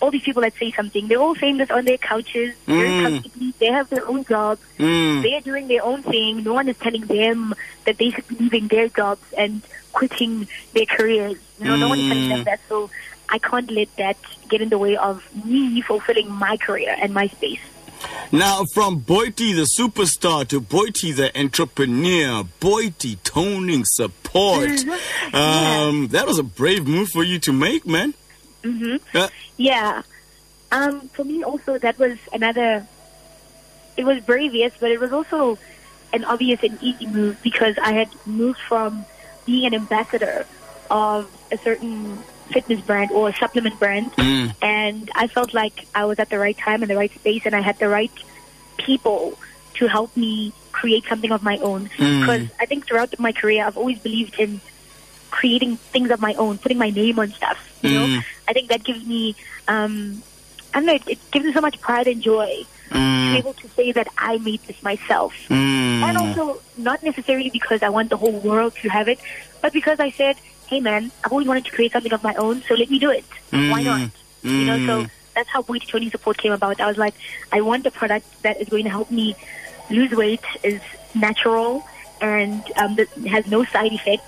all 0.00 0.10
these 0.10 0.22
people 0.22 0.42
that 0.42 0.54
say 0.58 0.72
something, 0.72 1.08
they're 1.08 1.18
all 1.20 1.34
this 1.34 1.70
on 1.70 1.84
their 1.84 1.98
couches, 1.98 2.54
very 2.66 2.88
Mm. 2.88 3.02
comfortably. 3.02 3.54
They 3.58 3.66
have 3.66 3.88
their 3.90 4.06
own 4.08 4.24
jobs. 4.24 4.60
Mm. 4.78 5.22
They're 5.22 5.40
doing 5.40 5.68
their 5.68 5.84
own 5.84 6.02
thing. 6.02 6.42
No 6.42 6.54
one 6.54 6.68
is 6.68 6.76
telling 6.78 7.02
them 7.06 7.54
that 7.84 7.98
they 7.98 8.10
should 8.10 8.26
be 8.28 8.36
leaving 8.36 8.68
their 8.68 8.88
jobs 8.88 9.22
and 9.36 9.62
quitting 9.92 10.48
their 10.72 10.86
careers. 10.86 11.36
You 11.58 11.66
know, 11.66 11.76
no 11.76 11.88
one 11.88 11.98
is 11.98 12.08
telling 12.08 12.28
them 12.30 12.44
that. 12.44 12.60
So 12.68 12.90
I 13.28 13.38
can't 13.38 13.70
let 13.70 13.94
that 13.96 14.16
get 14.48 14.60
in 14.62 14.70
the 14.70 14.78
way 14.78 14.96
of 14.96 15.22
me 15.44 15.80
fulfilling 15.82 16.30
my 16.30 16.56
career 16.56 16.96
and 17.00 17.12
my 17.12 17.28
space. 17.28 17.60
Now, 18.32 18.64
from 18.72 19.00
Boity 19.02 19.54
the 19.54 19.68
superstar 19.78 20.48
to 20.48 20.60
Boity 20.60 21.14
the 21.14 21.38
entrepreneur, 21.38 22.44
Boity 22.60 23.22
toning 23.22 23.84
support. 23.84 24.70
Um, 25.32 26.08
that 26.08 26.26
was 26.26 26.38
a 26.40 26.42
brave 26.42 26.88
move 26.88 27.10
for 27.10 27.22
you 27.22 27.38
to 27.40 27.52
make, 27.52 27.86
man. 27.86 28.14
Mm-hmm. 28.62 29.16
Uh, 29.16 29.28
Yeah. 29.56 30.02
Um, 30.72 31.08
for 31.08 31.24
me 31.24 31.42
also 31.42 31.78
that 31.78 31.98
was 31.98 32.16
another 32.32 32.86
it 33.96 34.04
was 34.04 34.20
brave, 34.20 34.54
yes, 34.54 34.72
but 34.78 34.90
it 34.90 35.00
was 35.00 35.12
also 35.12 35.58
an 36.12 36.24
obvious 36.24 36.62
and 36.62 36.80
easy 36.82 37.06
move 37.06 37.40
because 37.42 37.76
I 37.78 37.92
had 37.92 38.08
moved 38.26 38.58
from 38.60 39.04
being 39.46 39.66
an 39.66 39.74
ambassador 39.74 40.46
of 40.90 41.28
a 41.52 41.58
certain 41.58 42.18
fitness 42.50 42.80
brand 42.80 43.10
or 43.12 43.28
a 43.28 43.34
supplement 43.34 43.78
brand 43.78 44.10
and 44.62 45.10
I 45.14 45.26
felt 45.28 45.54
like 45.54 45.86
I 45.94 46.04
was 46.04 46.18
at 46.18 46.30
the 46.30 46.38
right 46.38 46.56
time 46.58 46.82
in 46.82 46.88
the 46.88 46.96
right 46.96 47.12
space 47.14 47.42
and 47.46 47.54
I 47.54 47.60
had 47.60 47.78
the 47.78 47.88
right 47.88 48.10
people 48.78 49.38
to 49.74 49.86
help 49.86 50.16
me 50.16 50.52
create 50.72 51.04
something 51.08 51.30
of 51.30 51.42
my 51.42 51.58
own. 51.58 51.88
Because 52.20 52.48
I 52.58 52.66
think 52.66 52.86
throughout 52.86 53.16
my 53.18 53.32
career 53.32 53.64
I've 53.64 53.76
always 53.76 53.98
believed 53.98 54.38
in 54.38 54.60
creating 55.30 55.76
things 55.76 56.10
of 56.10 56.20
my 56.20 56.34
own, 56.34 56.58
putting 56.58 56.78
my 56.78 56.90
name 56.90 57.18
on 57.18 57.30
stuff. 57.30 57.58
You 57.82 57.94
know, 57.94 58.06
mm. 58.06 58.24
I 58.48 58.52
think 58.52 58.68
that 58.68 58.84
gives 58.84 59.04
me, 59.06 59.36
um, 59.68 60.22
I 60.74 60.78
don't 60.78 60.86
know, 60.86 60.94
it, 60.94 61.08
it 61.08 61.30
gives 61.30 61.46
me 61.46 61.52
so 61.52 61.60
much 61.60 61.80
pride 61.80 62.06
and 62.06 62.20
joy 62.20 62.64
to 62.88 62.94
be 62.94 62.98
mm. 62.98 63.38
able 63.38 63.54
to 63.54 63.68
say 63.68 63.92
that 63.92 64.08
I 64.18 64.38
made 64.38 64.60
this 64.62 64.82
myself. 64.82 65.34
Mm. 65.48 66.02
And 66.02 66.18
also, 66.18 66.60
not 66.76 67.02
necessarily 67.02 67.50
because 67.50 67.82
I 67.82 67.88
want 67.88 68.10
the 68.10 68.16
whole 68.16 68.38
world 68.40 68.74
to 68.82 68.88
have 68.88 69.08
it, 69.08 69.18
but 69.62 69.72
because 69.72 70.00
I 70.00 70.10
said, 70.10 70.36
hey 70.66 70.80
man, 70.80 71.10
I've 71.24 71.32
always 71.32 71.46
wanted 71.46 71.64
to 71.66 71.70
create 71.72 71.92
something 71.92 72.12
of 72.12 72.22
my 72.22 72.34
own, 72.34 72.62
so 72.62 72.74
let 72.74 72.90
me 72.90 72.98
do 72.98 73.10
it. 73.10 73.24
Why 73.50 73.82
not? 73.82 74.10
You 74.42 74.64
know, 74.64 74.86
so 74.86 75.10
that's 75.34 75.48
how 75.48 75.62
Boity 75.62 75.86
Toning 75.86 76.10
Support 76.10 76.38
came 76.38 76.52
about. 76.52 76.80
I 76.80 76.86
was 76.86 76.96
like, 76.96 77.14
I 77.52 77.60
want 77.60 77.86
a 77.86 77.90
product 77.90 78.42
that 78.42 78.60
is 78.60 78.68
going 78.68 78.84
to 78.84 78.90
help 78.90 79.10
me 79.10 79.36
lose 79.90 80.12
weight 80.12 80.44
is 80.62 80.80
natural 81.14 81.84
and 82.20 82.62
um, 82.76 82.96
has 83.26 83.46
no 83.46 83.64
side 83.64 83.92
effects. 83.92 84.24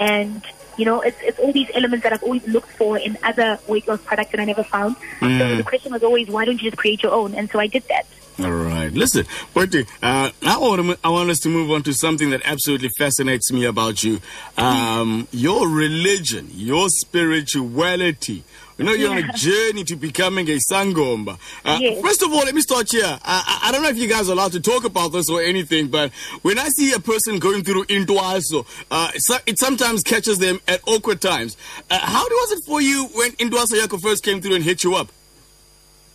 And 0.00 0.42
you 0.76 0.84
know, 0.84 1.00
it's 1.00 1.20
it's 1.20 1.38
all 1.38 1.52
these 1.52 1.70
elements 1.74 2.02
that 2.04 2.12
I've 2.12 2.22
always 2.22 2.46
looked 2.48 2.70
for 2.70 2.98
in 2.98 3.18
other 3.22 3.58
weight 3.68 3.86
loss 3.86 4.00
products 4.02 4.30
that 4.30 4.40
I 4.40 4.44
never 4.44 4.64
found. 4.64 4.96
So 5.20 5.56
the 5.56 5.62
question 5.64 5.92
was 5.92 6.02
always, 6.02 6.28
why 6.28 6.44
don't 6.44 6.60
you 6.62 6.70
just 6.70 6.78
create 6.78 7.02
your 7.02 7.12
own? 7.12 7.34
And 7.34 7.50
so 7.50 7.58
I 7.58 7.66
did 7.66 7.84
that. 7.88 8.06
All 8.38 8.50
right. 8.50 8.90
Listen, 8.92 9.26
Boity, 9.54 9.86
uh, 10.02 10.30
I, 10.42 10.56
want 10.58 10.80
to, 10.80 10.98
I 11.04 11.10
want 11.10 11.28
us 11.28 11.38
to 11.40 11.50
move 11.50 11.70
on 11.70 11.82
to 11.82 11.92
something 11.92 12.30
that 12.30 12.40
absolutely 12.44 12.88
fascinates 12.96 13.52
me 13.52 13.66
about 13.66 14.02
you. 14.02 14.20
Um, 14.56 15.28
your 15.32 15.68
religion, 15.68 16.48
your 16.52 16.88
spirituality. 16.88 18.42
You 18.82 18.88
know, 18.88 18.94
you're 18.94 19.10
on 19.12 19.18
a 19.18 19.32
journey 19.34 19.84
to 19.84 19.94
becoming 19.96 20.48
a 20.48 20.58
Sangoma. 20.58 21.38
Uh, 21.64 21.78
Yes. 21.80 22.00
First 22.02 22.22
of 22.22 22.32
all, 22.32 22.38
let 22.38 22.52
me 22.54 22.60
start 22.60 22.90
here. 22.90 23.04
I, 23.22 23.60
I 23.64 23.70
don't 23.72 23.82
know 23.82 23.88
if 23.88 23.96
you 23.96 24.08
guys 24.08 24.28
are 24.28 24.32
allowed 24.32 24.52
to 24.52 24.60
talk 24.60 24.84
about 24.84 25.12
this 25.12 25.30
or 25.30 25.40
anything, 25.40 25.86
but 25.86 26.10
when 26.42 26.58
I 26.58 26.68
see 26.70 26.92
a 26.92 26.98
person 26.98 27.38
going 27.38 27.62
through 27.62 27.84
Indwaso, 27.84 28.66
uh, 28.90 29.12
so- 29.18 29.38
it 29.46 29.58
sometimes 29.60 30.02
catches 30.02 30.38
them 30.40 30.60
at 30.66 30.80
awkward 30.88 31.20
times. 31.20 31.56
Uh, 31.90 31.98
how 32.00 32.24
was 32.24 32.52
it 32.58 32.64
for 32.66 32.80
you 32.80 33.06
when 33.14 33.30
Indwaso 33.32 33.80
Yako 33.80 34.00
first 34.00 34.24
came 34.24 34.40
through 34.40 34.56
and 34.56 34.64
hit 34.64 34.82
you 34.82 34.96
up? 34.96 35.12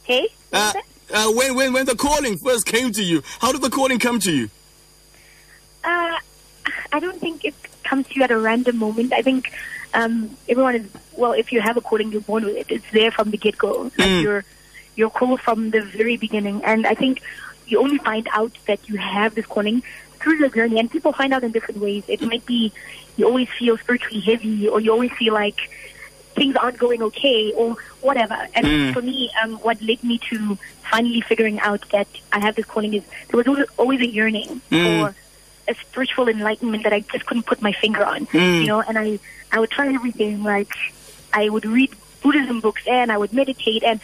Hey? 0.03 0.27
Uh, 0.51 0.73
uh, 1.13 1.31
when, 1.31 1.55
when, 1.55 1.71
when 1.71 1.85
the 1.85 1.95
calling 1.95 2.37
first 2.37 2.65
came 2.65 2.91
to 2.91 3.01
you, 3.03 3.23
how 3.39 3.53
did 3.53 3.61
the 3.61 3.69
calling 3.69 3.97
come 3.97 4.19
to 4.19 4.31
you? 4.33 4.49
Uh, 5.85 6.17
I 6.91 6.99
don't 6.99 7.19
think 7.21 7.45
it 7.45 7.55
comes 7.83 8.07
to 8.07 8.15
you 8.15 8.23
at 8.23 8.31
a 8.31 8.37
random 8.37 8.77
moment. 8.77 9.13
I 9.13 9.21
think 9.21 9.53
um, 9.93 10.35
everyone 10.49 10.75
is 10.75 10.87
well. 11.13 11.31
If 11.33 11.51
you 11.51 11.61
have 11.61 11.77
a 11.77 11.81
calling, 11.81 12.11
you're 12.11 12.21
born 12.21 12.45
with 12.45 12.55
it. 12.57 12.67
It's 12.69 12.91
there 12.91 13.11
from 13.11 13.31
the 13.31 13.37
get 13.37 13.57
go. 13.57 13.83
Like 13.97 14.07
you're 14.21 14.43
you're 14.95 15.09
called 15.09 15.41
from 15.41 15.69
the 15.71 15.81
very 15.81 16.17
beginning. 16.17 16.63
And 16.63 16.85
I 16.87 16.93
think 16.95 17.21
you 17.67 17.79
only 17.79 17.97
find 17.99 18.27
out 18.33 18.51
that 18.67 18.87
you 18.89 18.97
have 18.97 19.35
this 19.35 19.45
calling 19.45 19.83
through 20.19 20.37
the 20.39 20.49
journey. 20.49 20.79
And 20.79 20.89
people 20.89 21.13
find 21.13 21.33
out 21.33 21.43
in 21.43 21.51
different 21.51 21.79
ways. 21.81 22.03
It 22.07 22.21
might 22.21 22.45
be 22.45 22.71
you 23.17 23.25
always 23.25 23.49
feel 23.49 23.77
spiritually 23.77 24.21
heavy, 24.21 24.67
or 24.67 24.79
you 24.79 24.91
always 24.91 25.11
feel 25.13 25.33
like 25.33 25.59
things 26.35 26.55
aren't 26.55 26.77
going 26.77 27.01
okay 27.01 27.51
or 27.53 27.75
whatever. 28.01 28.37
And 28.53 28.65
for 28.93 29.01
me, 29.01 29.31
um, 29.43 29.53
what 29.57 29.81
led 29.81 30.03
me 30.03 30.19
to 30.29 30.57
finally 30.89 31.21
figuring 31.21 31.59
out 31.59 31.83
that 31.89 32.07
I 32.31 32.39
have 32.39 32.55
this 32.55 32.65
calling 32.65 32.93
is 32.93 33.03
there 33.29 33.37
was 33.37 33.47
always- 33.47 33.65
always 33.77 34.01
a 34.01 34.07
yearning 34.07 34.61
for 34.69 35.15
a 35.67 35.75
spiritual 35.75 36.27
enlightenment 36.29 36.83
that 36.83 36.93
I 36.93 37.01
just 37.01 37.25
couldn't 37.25 37.45
put 37.45 37.61
my 37.61 37.71
finger 37.71 38.03
on. 38.05 38.25
Hmm. 38.25 38.37
You 38.37 38.67
know, 38.67 38.81
and 38.81 38.97
I 38.97 39.19
I 39.51 39.59
would 39.59 39.71
try 39.71 39.93
everything. 39.93 40.43
Like 40.43 40.73
I 41.33 41.49
would 41.49 41.65
read 41.65 41.93
Buddhism 42.21 42.59
books 42.61 42.83
and 42.87 43.11
I 43.11 43.17
would 43.17 43.33
meditate 43.33 43.83
and 43.83 43.99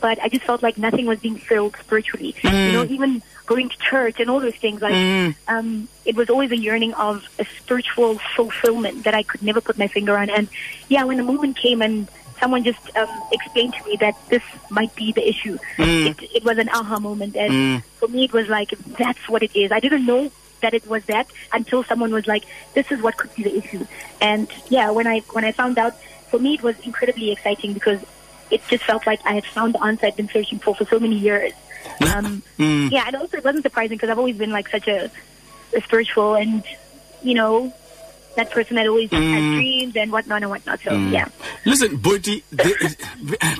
but 0.00 0.22
I 0.22 0.28
just 0.28 0.44
felt 0.44 0.62
like 0.62 0.76
nothing 0.76 1.06
was 1.06 1.18
being 1.20 1.36
filled 1.36 1.76
spiritually. 1.76 2.34
You 2.42 2.72
know, 2.72 2.84
hmm. 2.84 2.92
even 2.92 3.22
going 3.46 3.68
to 3.70 3.78
church 3.78 4.20
and 4.20 4.28
all 4.28 4.40
those 4.40 4.56
things. 4.56 4.82
Like 4.82 4.94
hmm. 4.94 5.30
um, 5.48 5.88
it 6.04 6.14
was 6.14 6.28
always 6.28 6.50
a 6.50 6.58
yearning 6.58 6.92
of 6.94 7.26
a 7.38 7.46
spiritual 7.60 8.18
fulfillment 8.36 9.04
that 9.04 9.14
I 9.14 9.22
could 9.22 9.42
never 9.42 9.60
put 9.60 9.78
my 9.78 9.86
finger 9.86 10.16
on. 10.18 10.28
And 10.28 10.48
yeah, 10.88 11.04
when 11.04 11.16
the 11.16 11.22
moment 11.22 11.56
came 11.56 11.80
and 11.80 12.08
someone 12.38 12.64
just 12.64 12.94
um, 12.96 13.08
explained 13.32 13.74
to 13.74 13.84
me 13.88 13.96
that 14.00 14.14
this 14.28 14.42
might 14.68 14.94
be 14.94 15.12
the 15.12 15.26
issue, 15.26 15.56
it, 15.78 16.22
it 16.34 16.44
was 16.44 16.58
an 16.58 16.68
aha 16.68 16.98
moment. 16.98 17.36
And 17.36 17.82
for 17.98 18.08
me, 18.08 18.24
it 18.24 18.32
was 18.32 18.48
like 18.48 18.70
that's 18.98 19.26
what 19.28 19.42
it 19.42 19.56
is. 19.56 19.72
I 19.72 19.80
didn't 19.80 20.04
know 20.04 20.30
that 20.64 20.74
it 20.74 20.86
was 20.86 21.04
that 21.12 21.26
until 21.52 21.84
someone 21.84 22.12
was 22.18 22.26
like, 22.26 22.44
"This 22.74 22.90
is 22.90 23.00
what 23.04 23.16
could 23.16 23.32
be 23.34 23.44
the 23.44 23.56
issue." 23.60 23.86
And 24.20 24.48
yeah, 24.68 24.90
when 24.90 25.06
I 25.06 25.20
when 25.36 25.44
I 25.44 25.52
found 25.52 25.78
out, 25.78 25.94
for 26.30 26.38
me, 26.38 26.54
it 26.54 26.62
was 26.62 26.76
incredibly 26.80 27.30
exciting 27.30 27.72
because 27.74 28.00
it 28.50 28.60
just 28.68 28.84
felt 28.84 29.06
like 29.06 29.20
I 29.24 29.34
had 29.34 29.44
found 29.44 29.74
the 29.74 29.82
answer 29.84 30.06
I'd 30.06 30.16
been 30.16 30.28
searching 30.28 30.58
for 30.58 30.74
for 30.74 30.84
so 30.86 30.98
many 30.98 31.16
years. 31.16 31.52
Um, 32.14 32.42
Yeah, 32.96 33.04
and 33.06 33.16
also 33.16 33.36
it 33.38 33.44
wasn't 33.44 33.64
surprising 33.64 33.96
because 33.96 34.10
I've 34.10 34.18
always 34.18 34.36
been 34.36 34.50
like 34.50 34.68
such 34.68 34.88
a, 34.88 35.10
a 35.76 35.80
spiritual 35.82 36.34
and 36.34 36.62
you 37.22 37.34
know 37.34 37.72
that 38.36 38.50
person 38.50 38.76
that 38.76 38.86
always 38.86 39.10
had 39.10 39.20
dreams 39.20 39.96
and 39.96 40.12
whatnot 40.12 40.42
and 40.42 40.50
whatnot. 40.50 40.80
So 40.80 40.92
yeah. 40.94 41.28
Listen, 41.64 41.98
Boity, 41.98 42.42
the, 42.50 42.96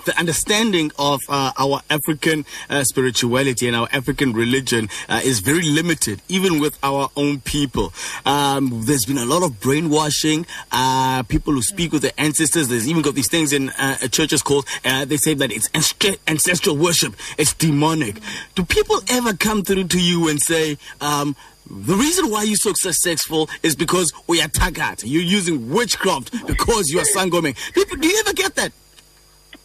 the 0.07 0.19
understanding 0.19 0.91
of 0.99 1.21
uh, 1.29 1.53
our 1.59 1.81
African 1.91 2.45
uh, 2.69 2.85
spirituality 2.85 3.67
and 3.67 3.77
our 3.77 3.89
African 3.93 4.33
religion 4.33 4.89
uh, 5.09 5.21
is 5.25 5.41
very 5.41 5.63
limited, 5.63 6.23
even 6.29 6.61
with 6.61 6.79
our 6.83 7.11
own 7.17 7.41
people. 7.41 7.93
Um, 8.27 8.83
there's 8.85 9.05
been 9.05 9.19
a 9.19 9.27
lot 9.27 9.43
of 9.43 9.61
brainwashing. 9.61 10.47
Uh, 10.73 11.23
people 11.25 11.53
who 11.53 11.63
speak 11.63 11.93
with 11.93 12.03
their 12.03 12.13
ancestors. 12.19 12.69
There's 12.69 12.89
even 12.89 13.03
got 13.03 13.15
these 13.15 13.31
things 13.31 13.53
in 13.53 13.71
uh, 13.71 13.97
churches 14.09 14.43
called. 14.43 14.67
Uh, 14.85 15.05
they 15.05 15.17
say 15.17 15.35
that 15.35 15.51
it's 15.53 15.69
ancestral 16.27 16.77
worship. 16.77 17.15
It's 17.39 17.55
demonic. 17.55 18.21
Do 18.55 18.65
people 18.65 19.01
ever 19.09 19.35
come 19.35 19.63
through 19.63 19.85
to 19.85 20.01
you 20.01 20.29
and 20.29 20.41
say? 20.41 20.79
Um, 21.01 21.37
the 21.67 21.95
reason 21.95 22.31
why 22.31 22.43
you're 22.43 22.57
so 22.57 22.73
successful 22.75 23.49
is 23.63 23.75
because 23.75 24.13
we 24.27 24.41
are 24.43 24.49
tagat. 24.49 25.03
You're 25.05 25.23
using 25.23 25.71
witchcraft 25.71 26.47
because 26.47 26.91
you 26.91 26.99
are 26.99 27.07
sangoming. 27.17 27.57
People, 27.73 27.97
do 27.97 28.07
you 28.07 28.19
ever 28.21 28.33
get 28.35 28.55
that? 28.57 28.73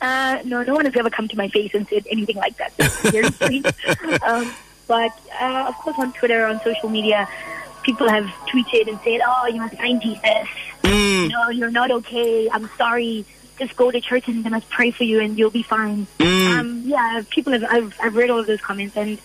Uh, 0.02 0.42
no, 0.46 0.64
no 0.64 0.76
one 0.76 0.86
has 0.86 0.96
ever 0.96 1.10
come 1.10 1.28
to 1.28 1.36
my 1.36 1.50
face 1.50 1.74
and 1.74 1.88
said 1.90 2.06
anything 2.10 2.38
like 2.38 2.56
that. 2.58 2.74
Um, 4.24 4.54
but 4.88 5.12
uh, 5.40 5.66
of 5.68 5.76
course, 5.76 5.98
on 6.00 6.14
Twitter, 6.14 6.46
on 6.46 6.60
social 6.62 6.90
media, 6.90 7.28
people 7.84 8.10
have 8.10 8.26
tweeted 8.52 8.88
and 8.88 9.00
said, 9.02 9.22
"Oh, 9.24 9.48
you're 9.48 9.66
a 9.66 9.76
sign 9.76 10.02
Jesus. 10.02 10.48
No, 10.84 11.50
you're 11.50 11.70
not 11.70 11.92
okay. 11.92 12.50
I'm 12.50 12.68
sorry. 12.78 13.26
Just 13.60 13.76
go 13.76 13.92
to 13.92 14.02
church 14.02 14.28
and 14.28 14.44
they 14.44 14.50
must 14.50 14.70
pray 14.70 14.90
for 14.92 15.04
you, 15.04 15.20
and 15.20 15.38
you'll 15.38 15.52
be 15.52 15.64
fine." 15.64 16.08
Um, 16.20 16.84
yeah, 16.86 17.22
people 17.30 17.54
have. 17.54 17.66
I've, 17.66 17.96
I've 18.02 18.16
read 18.16 18.30
all 18.30 18.40
of 18.40 18.48
those 18.48 18.62
comments, 18.62 18.98
and 18.98 19.20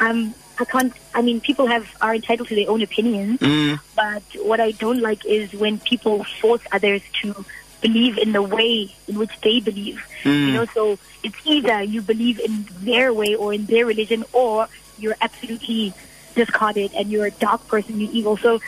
um, 0.00 0.34
I 0.58 0.64
can't. 0.64 0.92
I 1.14 1.22
mean, 1.22 1.40
people 1.40 1.66
have 1.66 1.86
are 2.00 2.14
entitled 2.14 2.48
to 2.48 2.54
their 2.54 2.70
own 2.70 2.82
opinions, 2.82 3.40
mm. 3.40 3.80
but 3.96 4.22
what 4.44 4.60
I 4.60 4.70
don't 4.72 5.00
like 5.00 5.24
is 5.26 5.52
when 5.52 5.78
people 5.80 6.24
force 6.40 6.62
others 6.70 7.02
to 7.22 7.44
believe 7.80 8.18
in 8.18 8.32
the 8.32 8.42
way 8.42 8.94
in 9.08 9.18
which 9.18 9.32
they 9.42 9.60
believe. 9.60 10.06
You 10.24 10.30
mm. 10.30 10.52
know, 10.54 10.64
so 10.66 10.98
it's 11.22 11.36
either 11.44 11.82
you 11.82 12.02
believe 12.02 12.38
in 12.40 12.66
their 12.80 13.12
way 13.12 13.34
or 13.34 13.52
in 13.52 13.66
their 13.66 13.84
religion, 13.84 14.24
or 14.32 14.68
you're 14.98 15.16
absolutely 15.20 15.92
discarded 16.34 16.92
and 16.94 17.10
you're 17.10 17.26
a 17.26 17.30
dark 17.30 17.66
person, 17.68 18.00
you're 18.00 18.10
evil. 18.12 18.36
So 18.36 18.60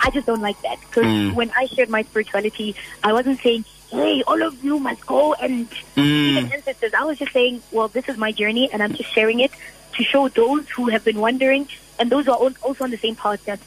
I 0.00 0.10
just 0.10 0.26
don't 0.26 0.42
like 0.42 0.60
that 0.62 0.78
because 0.80 1.04
mm. 1.04 1.34
when 1.34 1.50
I 1.56 1.66
shared 1.66 1.88
my 1.88 2.02
spirituality, 2.02 2.76
I 3.02 3.14
wasn't 3.14 3.40
saying, 3.40 3.64
"Hey, 3.90 4.22
all 4.26 4.42
of 4.42 4.62
you 4.62 4.78
must 4.78 5.06
go 5.06 5.32
and 5.34 5.68
be 5.94 6.34
the 6.34 6.54
ancestors." 6.54 6.92
I 6.92 7.04
was 7.04 7.18
just 7.18 7.32
saying, 7.32 7.62
"Well, 7.72 7.88
this 7.88 8.08
is 8.10 8.18
my 8.18 8.30
journey, 8.30 8.70
and 8.70 8.82
I'm 8.82 8.92
just 8.92 9.10
sharing 9.10 9.40
it 9.40 9.52
to 10.00 10.04
show 10.12 10.28
those 10.28 10.68
who 10.70 10.88
have 10.88 11.04
been 11.04 11.18
wondering 11.18 11.68
and 11.98 12.10
those 12.10 12.26
who 12.26 12.32
are 12.32 12.42
also 12.62 12.84
on 12.84 12.90
the 12.90 13.02
same 13.06 13.16
path 13.16 13.44
that." 13.44 13.60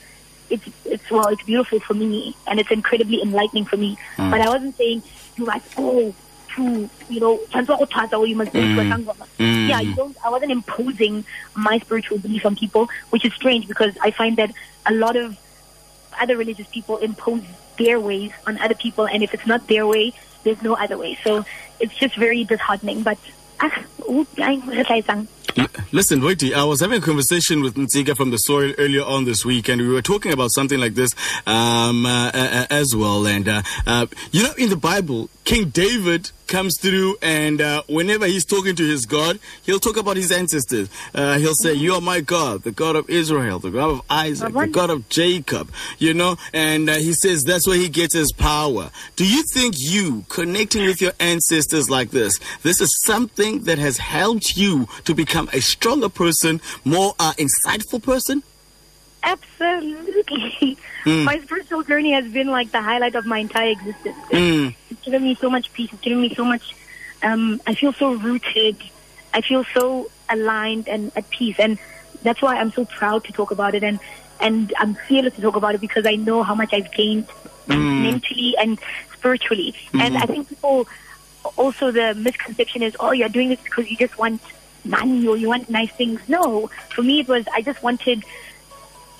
It's 0.50 0.68
it's 0.86 1.10
well, 1.10 1.28
it's 1.34 1.42
beautiful 1.44 1.80
for 1.80 1.94
me, 1.94 2.36
and 2.46 2.60
it's 2.60 2.70
incredibly 2.70 3.22
enlightening 3.22 3.66
for 3.66 3.78
me. 3.78 3.98
Mm. 4.18 4.30
But 4.30 4.42
I 4.42 4.50
wasn't 4.50 4.75
saying 4.75 5.02
you 5.38 5.46
must 5.46 5.74
go 5.74 6.13
to 6.56 6.90
you 7.10 7.20
know 7.20 7.34
or 7.34 7.66
oh, 7.70 7.88
oh, 8.13 8.24
you 8.24 8.36
must 8.36 8.54
go 8.54 8.60
to 8.60 8.68
mm. 8.68 8.80
a 8.80 8.96
sangoma. 8.96 9.28
Mm. 9.40 9.70
Yeah, 9.70 9.82
you 9.82 9.96
don't. 9.96 10.16
I 10.24 10.30
wasn't 10.30 10.52
imposing 10.52 11.25
my 11.56 11.80
spiritual 11.80 12.20
belief 12.20 12.46
on 12.46 12.56
people, 12.56 12.90
which 13.10 13.25
is 13.25 13.34
strange 13.34 13.68
because 13.68 13.98
I 14.02 14.12
find 14.12 14.38
that 14.38 14.52
a 14.86 14.94
lot 14.94 15.16
of 15.16 15.38
other 16.20 16.38
religious 16.38 16.68
people 16.68 16.98
impose 16.98 17.42
their 17.78 18.00
ways 18.00 18.32
on 18.46 18.58
other 18.60 18.75
people, 18.75 19.08
and 19.08 19.24
if 19.24 19.34
it's 19.34 19.48
not 19.48 19.68
their 19.68 19.88
way, 19.88 20.13
there's 20.44 20.62
no 20.62 20.75
other 20.75 20.98
way. 20.98 21.18
So 21.24 21.46
it's 21.80 21.96
just 21.96 22.16
very 22.16 22.44
disheartening. 22.44 23.04
But 23.04 23.18
ah, 23.60 23.84
Listen, 25.92 26.22
Boity, 26.22 26.54
I 26.54 26.64
was 26.64 26.80
having 26.80 26.98
a 26.98 27.06
conversation 27.06 27.62
with 27.62 27.76
Ntsika 27.76 28.18
from 28.18 28.32
the 28.32 28.38
soil 28.38 28.74
earlier 28.80 29.04
on 29.04 29.26
this 29.26 29.46
week, 29.46 29.70
and 29.70 29.80
we 29.80 29.88
were 29.88 30.02
talking 30.02 30.34
about 30.34 30.52
something 30.52 30.80
like 30.80 30.96
this 30.96 31.14
um, 31.46 32.06
uh, 32.08 32.32
uh, 32.34 32.66
as 32.72 32.96
well. 32.96 33.28
And, 33.28 33.48
uh, 33.48 33.62
uh, 33.86 34.08
you 34.32 34.42
know, 34.42 34.54
in 34.58 34.70
the 34.70 34.76
Bible, 34.78 35.30
King 35.44 35.70
David 35.70 36.32
comes 36.48 36.80
through, 36.80 37.18
and 37.22 37.62
uh, 37.62 37.84
whenever 37.88 38.26
he's 38.26 38.46
talking 38.46 38.76
to 38.76 38.84
his 38.84 39.06
God, 39.06 39.40
he'll 39.64 39.80
talk 39.80 39.98
about 39.98 40.18
his 40.18 40.32
ancestors. 40.32 40.90
Uh, 41.14 41.38
he'll 41.38 41.56
say, 41.56 41.74
You 41.74 41.94
are 41.96 42.02
my 42.02 42.22
God, 42.22 42.64
the 42.64 42.72
God 42.72 42.96
of 42.96 43.10
Israel, 43.10 43.60
the 43.60 43.72
God 43.72 43.90
of 43.90 44.02
Isaac, 44.10 44.54
the 44.54 44.68
God 44.68 44.90
of 44.90 45.08
Jacob, 45.10 45.72
you 46.00 46.14
know, 46.14 46.38
and 46.54 46.90
he 46.90 47.14
says 47.14 47.44
that's 47.44 47.68
where 47.68 47.78
he 47.78 47.90
gets 47.90 48.16
his 48.16 48.32
power. 48.32 48.90
Do 49.16 49.28
you 49.28 49.44
think 49.44 49.76
you 49.78 50.26
connecting 50.30 50.86
with 50.86 51.02
your 51.02 51.14
ancestors 51.20 51.90
like 51.90 52.12
this, 52.12 52.40
this 52.62 52.82
is 52.82 53.02
something 53.04 53.64
that 53.64 53.78
has 53.78 53.98
helped 53.98 54.58
you 54.58 54.88
to 55.06 55.14
become 55.14 55.43
a 55.52 55.60
stronger 55.62 56.10
person, 56.10 56.62
more 56.86 57.16
uh, 57.20 57.34
insightful 57.34 58.02
person? 58.02 58.44
Absolutely. 59.24 60.78
My 61.06 61.40
spiritual 61.40 61.84
journey 61.84 62.12
has 62.14 62.32
been 62.32 62.48
like 62.48 62.72
the 62.72 62.82
highlight 62.82 63.16
of 63.16 63.26
my 63.26 63.40
entire 63.40 63.72
existence. 63.72 64.18
It's, 64.32 64.76
it's 64.92 65.02
given 65.02 65.24
me 65.24 65.36
so 65.36 65.50
much 65.50 65.72
peace. 65.74 65.92
It's 65.92 66.02
given 66.02 66.22
me 66.22 66.34
so 66.34 66.46
much. 66.46 66.76
Um, 67.22 67.62
I 67.68 67.74
feel 67.74 67.94
so 67.94 68.14
rooted. 68.14 68.78
I 69.34 69.42
feel 69.42 69.64
so 69.74 70.10
aligned 70.30 70.88
and 70.88 71.12
at 71.16 71.30
peace, 71.30 71.56
and 71.60 71.78
that's 72.22 72.42
why 72.42 72.58
I'm 72.58 72.72
so 72.72 72.86
proud 72.86 73.24
to 73.26 73.34
talk 73.34 73.52
about 73.52 73.76
it. 73.76 73.84
And 73.84 74.00
and 74.40 74.74
I'm 74.78 74.96
fearless 74.96 75.36
to 75.36 75.42
talk 75.42 75.56
about 75.56 75.76
it 75.76 75.82
because 75.82 76.06
I 76.06 76.16
know 76.16 76.44
how 76.44 76.56
much 76.56 76.74
I've 76.74 76.92
gained 76.92 77.28
mentally 77.68 78.56
and 78.60 78.80
spiritually. 79.14 79.74
And 79.94 80.18
I 80.18 80.26
think 80.26 80.50
people 80.50 80.88
also 81.58 81.92
the 81.92 82.14
misconception 82.16 82.82
is, 82.84 82.96
oh, 83.00 83.12
you're 83.12 83.30
doing 83.30 83.50
this 83.50 83.62
because 83.62 83.90
you 83.90 83.98
just 83.98 84.18
want 84.18 84.42
money 84.86 85.28
or 85.28 85.38
you 85.38 85.48
want 85.48 85.70
nice 85.70 85.92
things. 85.92 86.22
No, 86.28 86.70
for 86.90 87.02
me 87.02 87.22
it 87.22 87.28
was 87.28 87.46
I 87.54 87.62
just 87.62 87.82
wanted 87.84 88.24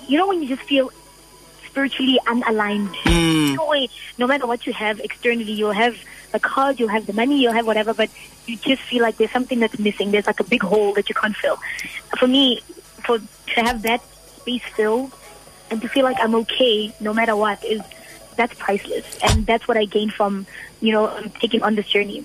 you 0.08 0.18
know 0.18 0.28
when 0.28 0.42
you 0.42 0.48
just 0.48 0.62
feel 0.62 0.90
spiritually 1.66 2.20
unaligned. 2.26 2.94
Mm. 3.04 3.56
No 3.56 3.66
way, 3.66 3.88
no 4.16 4.26
matter 4.26 4.46
what 4.46 4.66
you 4.66 4.72
have 4.72 5.00
externally, 5.00 5.52
you'll 5.52 5.72
have 5.72 5.96
the 6.30 6.38
cars, 6.38 6.78
you'll 6.78 6.88
have 6.88 7.06
the 7.06 7.12
money, 7.12 7.42
you'll 7.42 7.52
have 7.52 7.66
whatever, 7.66 7.92
but 7.92 8.10
you 8.46 8.56
just 8.56 8.82
feel 8.82 9.02
like 9.02 9.16
there's 9.16 9.32
something 9.32 9.58
that's 9.58 9.78
missing. 9.78 10.10
There's 10.10 10.26
like 10.26 10.40
a 10.40 10.44
big 10.44 10.62
hole 10.62 10.92
that 10.94 11.08
you 11.08 11.14
can't 11.14 11.36
fill. 11.36 11.58
For 12.18 12.28
me, 12.28 12.60
for 13.04 13.18
to 13.18 13.60
have 13.60 13.82
that 13.82 14.02
space 14.36 14.62
filled 14.76 15.12
and 15.70 15.80
to 15.82 15.88
feel 15.88 16.04
like 16.04 16.16
I'm 16.20 16.34
okay 16.46 16.94
no 17.00 17.12
matter 17.12 17.34
what 17.34 17.64
is 17.64 17.82
that's 18.36 18.54
priceless, 18.54 19.18
and 19.22 19.46
that's 19.46 19.66
what 19.66 19.76
I 19.76 19.84
gained 19.84 20.12
from 20.12 20.46
you 20.80 20.92
know 20.92 21.08
um, 21.08 21.30
taking 21.40 21.62
on 21.62 21.74
this 21.74 21.88
journey. 21.88 22.24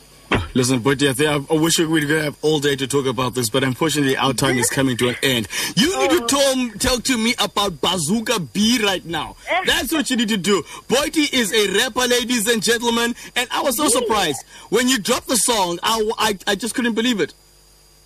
Listen, 0.54 0.80
but 0.80 1.02
yeah, 1.02 1.14
I, 1.20 1.46
I 1.50 1.54
wish 1.58 1.80
we 1.80 2.02
could 2.02 2.24
have 2.24 2.38
all 2.42 2.60
day 2.60 2.76
to 2.76 2.88
talk 2.88 3.06
about 3.06 3.36
this, 3.36 3.50
but 3.50 3.64
unfortunately, 3.64 4.18
our 4.18 4.34
time 4.34 4.58
is 4.58 4.70
coming 4.70 4.98
to 4.98 5.10
an 5.10 5.16
end. 5.22 5.48
You 5.76 5.98
need 6.00 6.10
to 6.12 6.26
tell, 6.28 6.70
tell 6.80 7.00
to 7.00 7.18
me 7.18 7.36
about 7.40 7.80
Bazooka 7.82 8.40
B 8.40 8.80
right 8.84 9.06
now. 9.06 9.36
That's 9.66 9.92
what 9.92 10.10
you 10.10 10.18
need 10.18 10.30
to 10.30 10.38
do. 10.38 10.64
Boity 10.88 11.32
is 11.32 11.54
a 11.54 11.78
rapper, 11.78 12.08
ladies 12.08 12.48
and 12.48 12.64
gentlemen, 12.64 13.16
and 13.36 13.48
I 13.52 13.62
was 13.62 13.78
so 13.78 13.88
surprised 13.90 14.44
when 14.70 14.88
you 14.88 14.98
dropped 14.98 15.28
the 15.28 15.38
song. 15.38 15.80
I, 15.84 16.10
I, 16.18 16.38
I 16.48 16.56
just 16.56 16.74
couldn't 16.76 16.96
believe 16.96 17.20
it. 17.22 17.34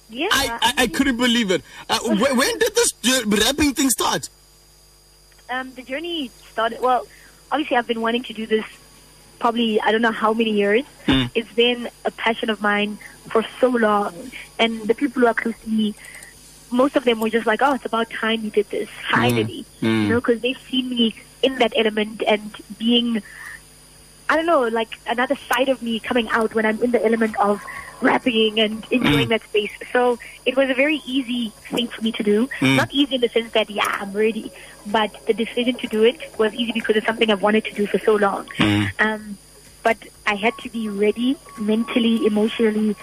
Yeah, 0.10 0.28
I, 0.32 0.60
I, 0.62 0.84
I 0.84 0.88
couldn't 0.88 1.18
believe 1.18 1.50
it. 1.50 1.64
Uh, 1.90 2.00
when, 2.04 2.20
when 2.38 2.60
did 2.60 2.76
this 2.76 2.94
rapping 3.26 3.74
thing 3.74 3.90
start? 3.90 4.30
um, 5.50 5.72
the 5.76 5.82
journey 5.82 6.32
started. 6.52 6.82
Well, 6.82 7.08
obviously, 7.52 7.78
I've 7.78 7.88
been 7.88 8.02
wanting 8.02 8.24
to 8.24 8.34
do 8.34 8.46
this 8.46 8.66
probably 9.40 9.80
I 9.82 9.92
don't 9.92 10.02
know 10.02 10.12
how 10.12 10.34
many 10.34 10.52
years. 10.52 10.86
Hmm. 11.06 11.26
It's 11.36 11.52
been 11.54 11.90
a 12.06 12.12
passion 12.12 12.50
of 12.50 12.62
mine 12.62 12.98
for 13.30 13.46
so 13.60 13.70
long, 13.70 14.14
and 14.60 14.82
the 14.88 14.96
people 14.96 15.22
who 15.22 15.28
are 15.28 15.34
close 15.34 15.56
to 15.64 15.70
me, 15.70 15.96
most 16.72 16.96
of 16.96 17.04
them 17.04 17.20
were 17.20 17.30
just 17.30 17.46
like, 17.46 17.62
"Oh, 17.62 17.74
it's 17.74 17.86
about 17.86 18.10
time 18.10 18.44
you 18.44 18.50
did 18.50 18.70
this 18.70 18.90
finally," 19.12 19.66
Hmm. 19.80 20.04
you 20.04 20.10
know, 20.10 20.20
because 20.20 20.42
they've 20.42 20.62
seen 20.70 20.90
me 20.90 21.16
in 21.42 21.60
that 21.60 21.74
element 21.76 22.24
and 22.28 22.56
being. 22.78 23.22
I 24.30 24.38
don't 24.38 24.46
know, 24.46 24.62
like 24.68 24.98
another 25.06 25.36
side 25.36 25.70
of 25.70 25.82
me 25.84 26.00
coming 26.00 26.30
out 26.30 26.56
when 26.56 26.66
I'm 26.66 26.82
in 26.82 26.92
the 26.92 27.06
element 27.06 27.38
of 27.40 27.62
rapping 28.04 28.60
and 28.60 28.86
enjoying 28.92 29.28
mm. 29.28 29.30
that 29.30 29.44
space. 29.44 29.72
So 29.92 30.20
it 30.46 30.56
was 30.56 30.70
a 30.70 30.74
very 30.74 31.02
easy 31.06 31.50
thing 31.72 31.88
for 31.88 32.02
me 32.02 32.12
to 32.14 32.24
do. 32.24 32.48
Mm. 32.60 32.76
Not 32.78 32.92
easy 32.92 33.16
in 33.16 33.22
the 33.22 33.30
sense 33.30 33.52
that, 33.54 33.70
yeah, 33.70 33.88
I'm 33.88 34.14
ready. 34.14 34.52
But 34.86 35.26
the 35.26 35.34
decision 35.34 35.76
to 35.76 35.88
do 35.88 36.04
it 36.04 36.20
was 36.38 36.54
easy 36.54 36.72
because 36.74 36.96
it's 36.96 37.06
something 37.06 37.32
I've 37.32 37.42
wanted 37.42 37.66
to 37.66 37.74
do 37.74 37.88
for 37.88 38.00
so 38.00 38.16
long. 38.16 38.46
Mm. 38.58 38.92
Um, 39.00 39.38
but 39.82 39.98
I 40.26 40.36
had 40.36 40.58
to 40.60 40.70
be 40.70 40.90
ready 40.90 41.38
mentally, 41.58 42.26
emotionally, 42.26 42.96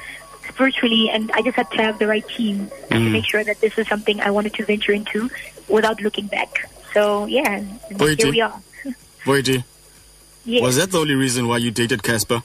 spiritually, 0.49 1.11
and 1.11 1.31
I 1.33 1.43
just 1.43 1.57
had 1.57 1.71
to 1.73 1.83
have 1.83 1.99
the 1.99 2.07
right 2.07 2.27
team 2.29 2.71
to 2.91 2.99
make 2.99 3.25
sure 3.25 3.45
that 3.45 3.61
this 3.61 3.79
is 3.79 3.87
something 3.89 4.21
I 4.21 4.31
wanted 4.31 4.55
to 4.55 4.65
venture 4.65 4.93
into 4.93 5.31
without 5.69 6.01
looking 6.01 6.27
back. 6.27 6.69
So, 6.93 7.27
yeah, 7.27 7.63
Wait, 7.93 8.21
here 8.21 8.31
we 8.31 8.41
are. 8.41 8.61
Boity, 9.25 9.65
Yeah. 10.45 10.63
was 10.63 10.77
that 10.77 10.91
the 10.91 10.99
only 10.99 11.15
reason 11.15 11.47
why 11.49 11.59
you 11.59 11.71
dated 11.71 12.03
Cassper? 12.03 12.43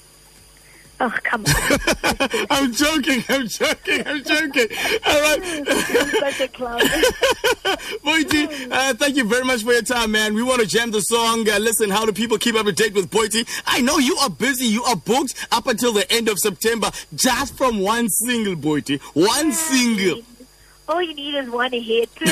Oh, 1.00 1.14
come 1.24 1.44
on. 1.46 2.46
I'm 2.50 2.72
joking, 2.72 3.24
I'm 3.28 3.48
joking, 3.48 4.08
I'm 4.08 4.24
joking. 4.24 4.68
All 5.06 5.22
right. 5.22 5.42
You're 5.44 6.10
such 6.10 6.40
a 6.40 6.48
clown. 6.48 6.80
Boity, 8.06 8.72
uh, 8.72 8.94
thank 8.94 9.18
you 9.18 9.26
very 9.26 9.44
much 9.44 9.64
for 9.64 9.74
your 9.74 9.82
time, 9.82 10.12
man. 10.12 10.34
We 10.34 10.44
want 10.44 10.62
to 10.62 10.68
jam 10.68 10.92
the 10.92 11.02
song. 11.02 11.50
Uh, 11.50 11.60
listen, 11.60 11.90
how 11.90 12.06
do 12.06 12.14
people 12.14 12.38
keep 12.38 12.56
up 12.56 12.66
to 12.66 12.72
date 12.72 12.94
with 12.94 13.10
Boity? 13.12 13.48
I 13.66 13.82
know 13.82 13.98
you 13.98 14.16
are 14.18 14.30
busy. 14.30 14.66
You 14.68 14.84
are 14.86 14.96
booked 14.96 15.36
up 15.52 15.68
until 15.68 15.92
the 15.92 16.10
end 16.12 16.30
of 16.30 16.40
September 16.40 16.92
just 17.14 17.58
from 17.58 17.80
one 17.80 18.08
single, 18.10 18.56
Boity. 18.56 19.02
One 19.14 19.52
single. 19.52 20.22
All 20.88 21.02
you 21.02 21.16
need 21.16 21.34
is 21.36 21.50
one 21.50 21.72
hit. 21.72 22.10
and 22.22 22.30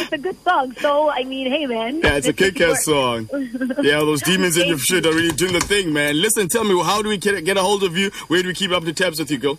it's 0.00 0.12
a 0.12 0.18
good 0.18 0.36
song. 0.42 0.74
So, 0.80 1.08
I 1.10 1.22
mean, 1.24 1.50
hey, 1.50 1.66
man. 1.66 2.00
Yeah, 2.00 2.16
it's 2.16 2.26
a 2.26 2.30
it 2.30 2.36
kick-ass 2.36 2.84
song. 2.84 3.28
Yeah, 3.82 3.98
those 4.00 4.22
demons 4.22 4.56
in 4.56 4.68
your 4.68 4.78
shit 4.78 5.06
are 5.06 5.12
really 5.12 5.34
doing 5.34 5.52
the 5.52 5.60
thing, 5.60 5.92
man. 5.92 6.20
Listen, 6.20 6.48
tell 6.48 6.64
me, 6.64 6.80
how 6.82 7.00
do 7.02 7.08
we 7.08 7.16
get, 7.16 7.44
get 7.44 7.56
a 7.56 7.62
hold 7.62 7.84
of 7.84 7.96
you? 7.96 8.10
Where 8.26 8.42
do 8.42 8.48
we 8.48 8.54
keep 8.54 8.72
up 8.72 8.82
the 8.84 8.92
tabs 8.92 9.20
with 9.20 9.30
you, 9.30 9.38
girl? 9.38 9.58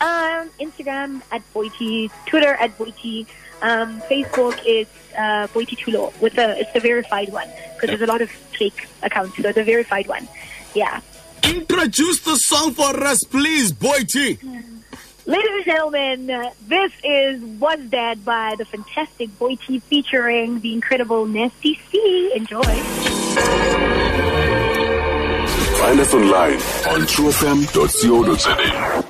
Um, 0.00 0.50
Instagram 0.60 1.22
at 1.32 1.42
Boity, 1.52 2.10
Twitter 2.26 2.54
at 2.54 2.76
Boity, 2.78 3.26
um, 3.62 4.00
Facebook 4.02 4.60
is 4.66 4.86
uh, 5.16 5.46
Boity 5.48 5.76
Thulo 5.78 6.12
with 6.20 6.34
the 6.34 6.58
it's 6.58 6.72
the 6.72 6.80
verified 6.80 7.32
one 7.32 7.48
because 7.74 7.88
there's 7.88 8.02
a 8.02 8.06
lot 8.06 8.20
of 8.20 8.30
fake 8.30 8.86
accounts, 9.02 9.36
so 9.36 9.52
the 9.52 9.64
verified 9.64 10.06
one. 10.06 10.28
Yeah. 10.74 11.00
Introduce 11.44 12.20
the 12.20 12.36
song 12.36 12.72
for 12.74 13.02
us, 13.04 13.22
please, 13.24 13.72
Boity. 13.72 14.38
Ladies 15.26 15.50
and 15.54 15.64
gentlemen, 15.64 16.26
this 16.68 16.92
is 17.02 17.40
Wuz 17.40 17.78
Dat 17.88 18.22
by 18.26 18.56
the 18.58 18.66
fantastic 18.66 19.30
Boity 19.38 19.80
featuring 19.82 20.60
the 20.60 20.74
incredible 20.74 21.24
Nasty 21.24 21.80
C. 21.90 22.32
Enjoy. 22.36 22.60
Find 25.80 26.00
us 26.00 26.12
online 26.12 26.54
on 26.92 27.06
truefm.co.za. 27.08 29.03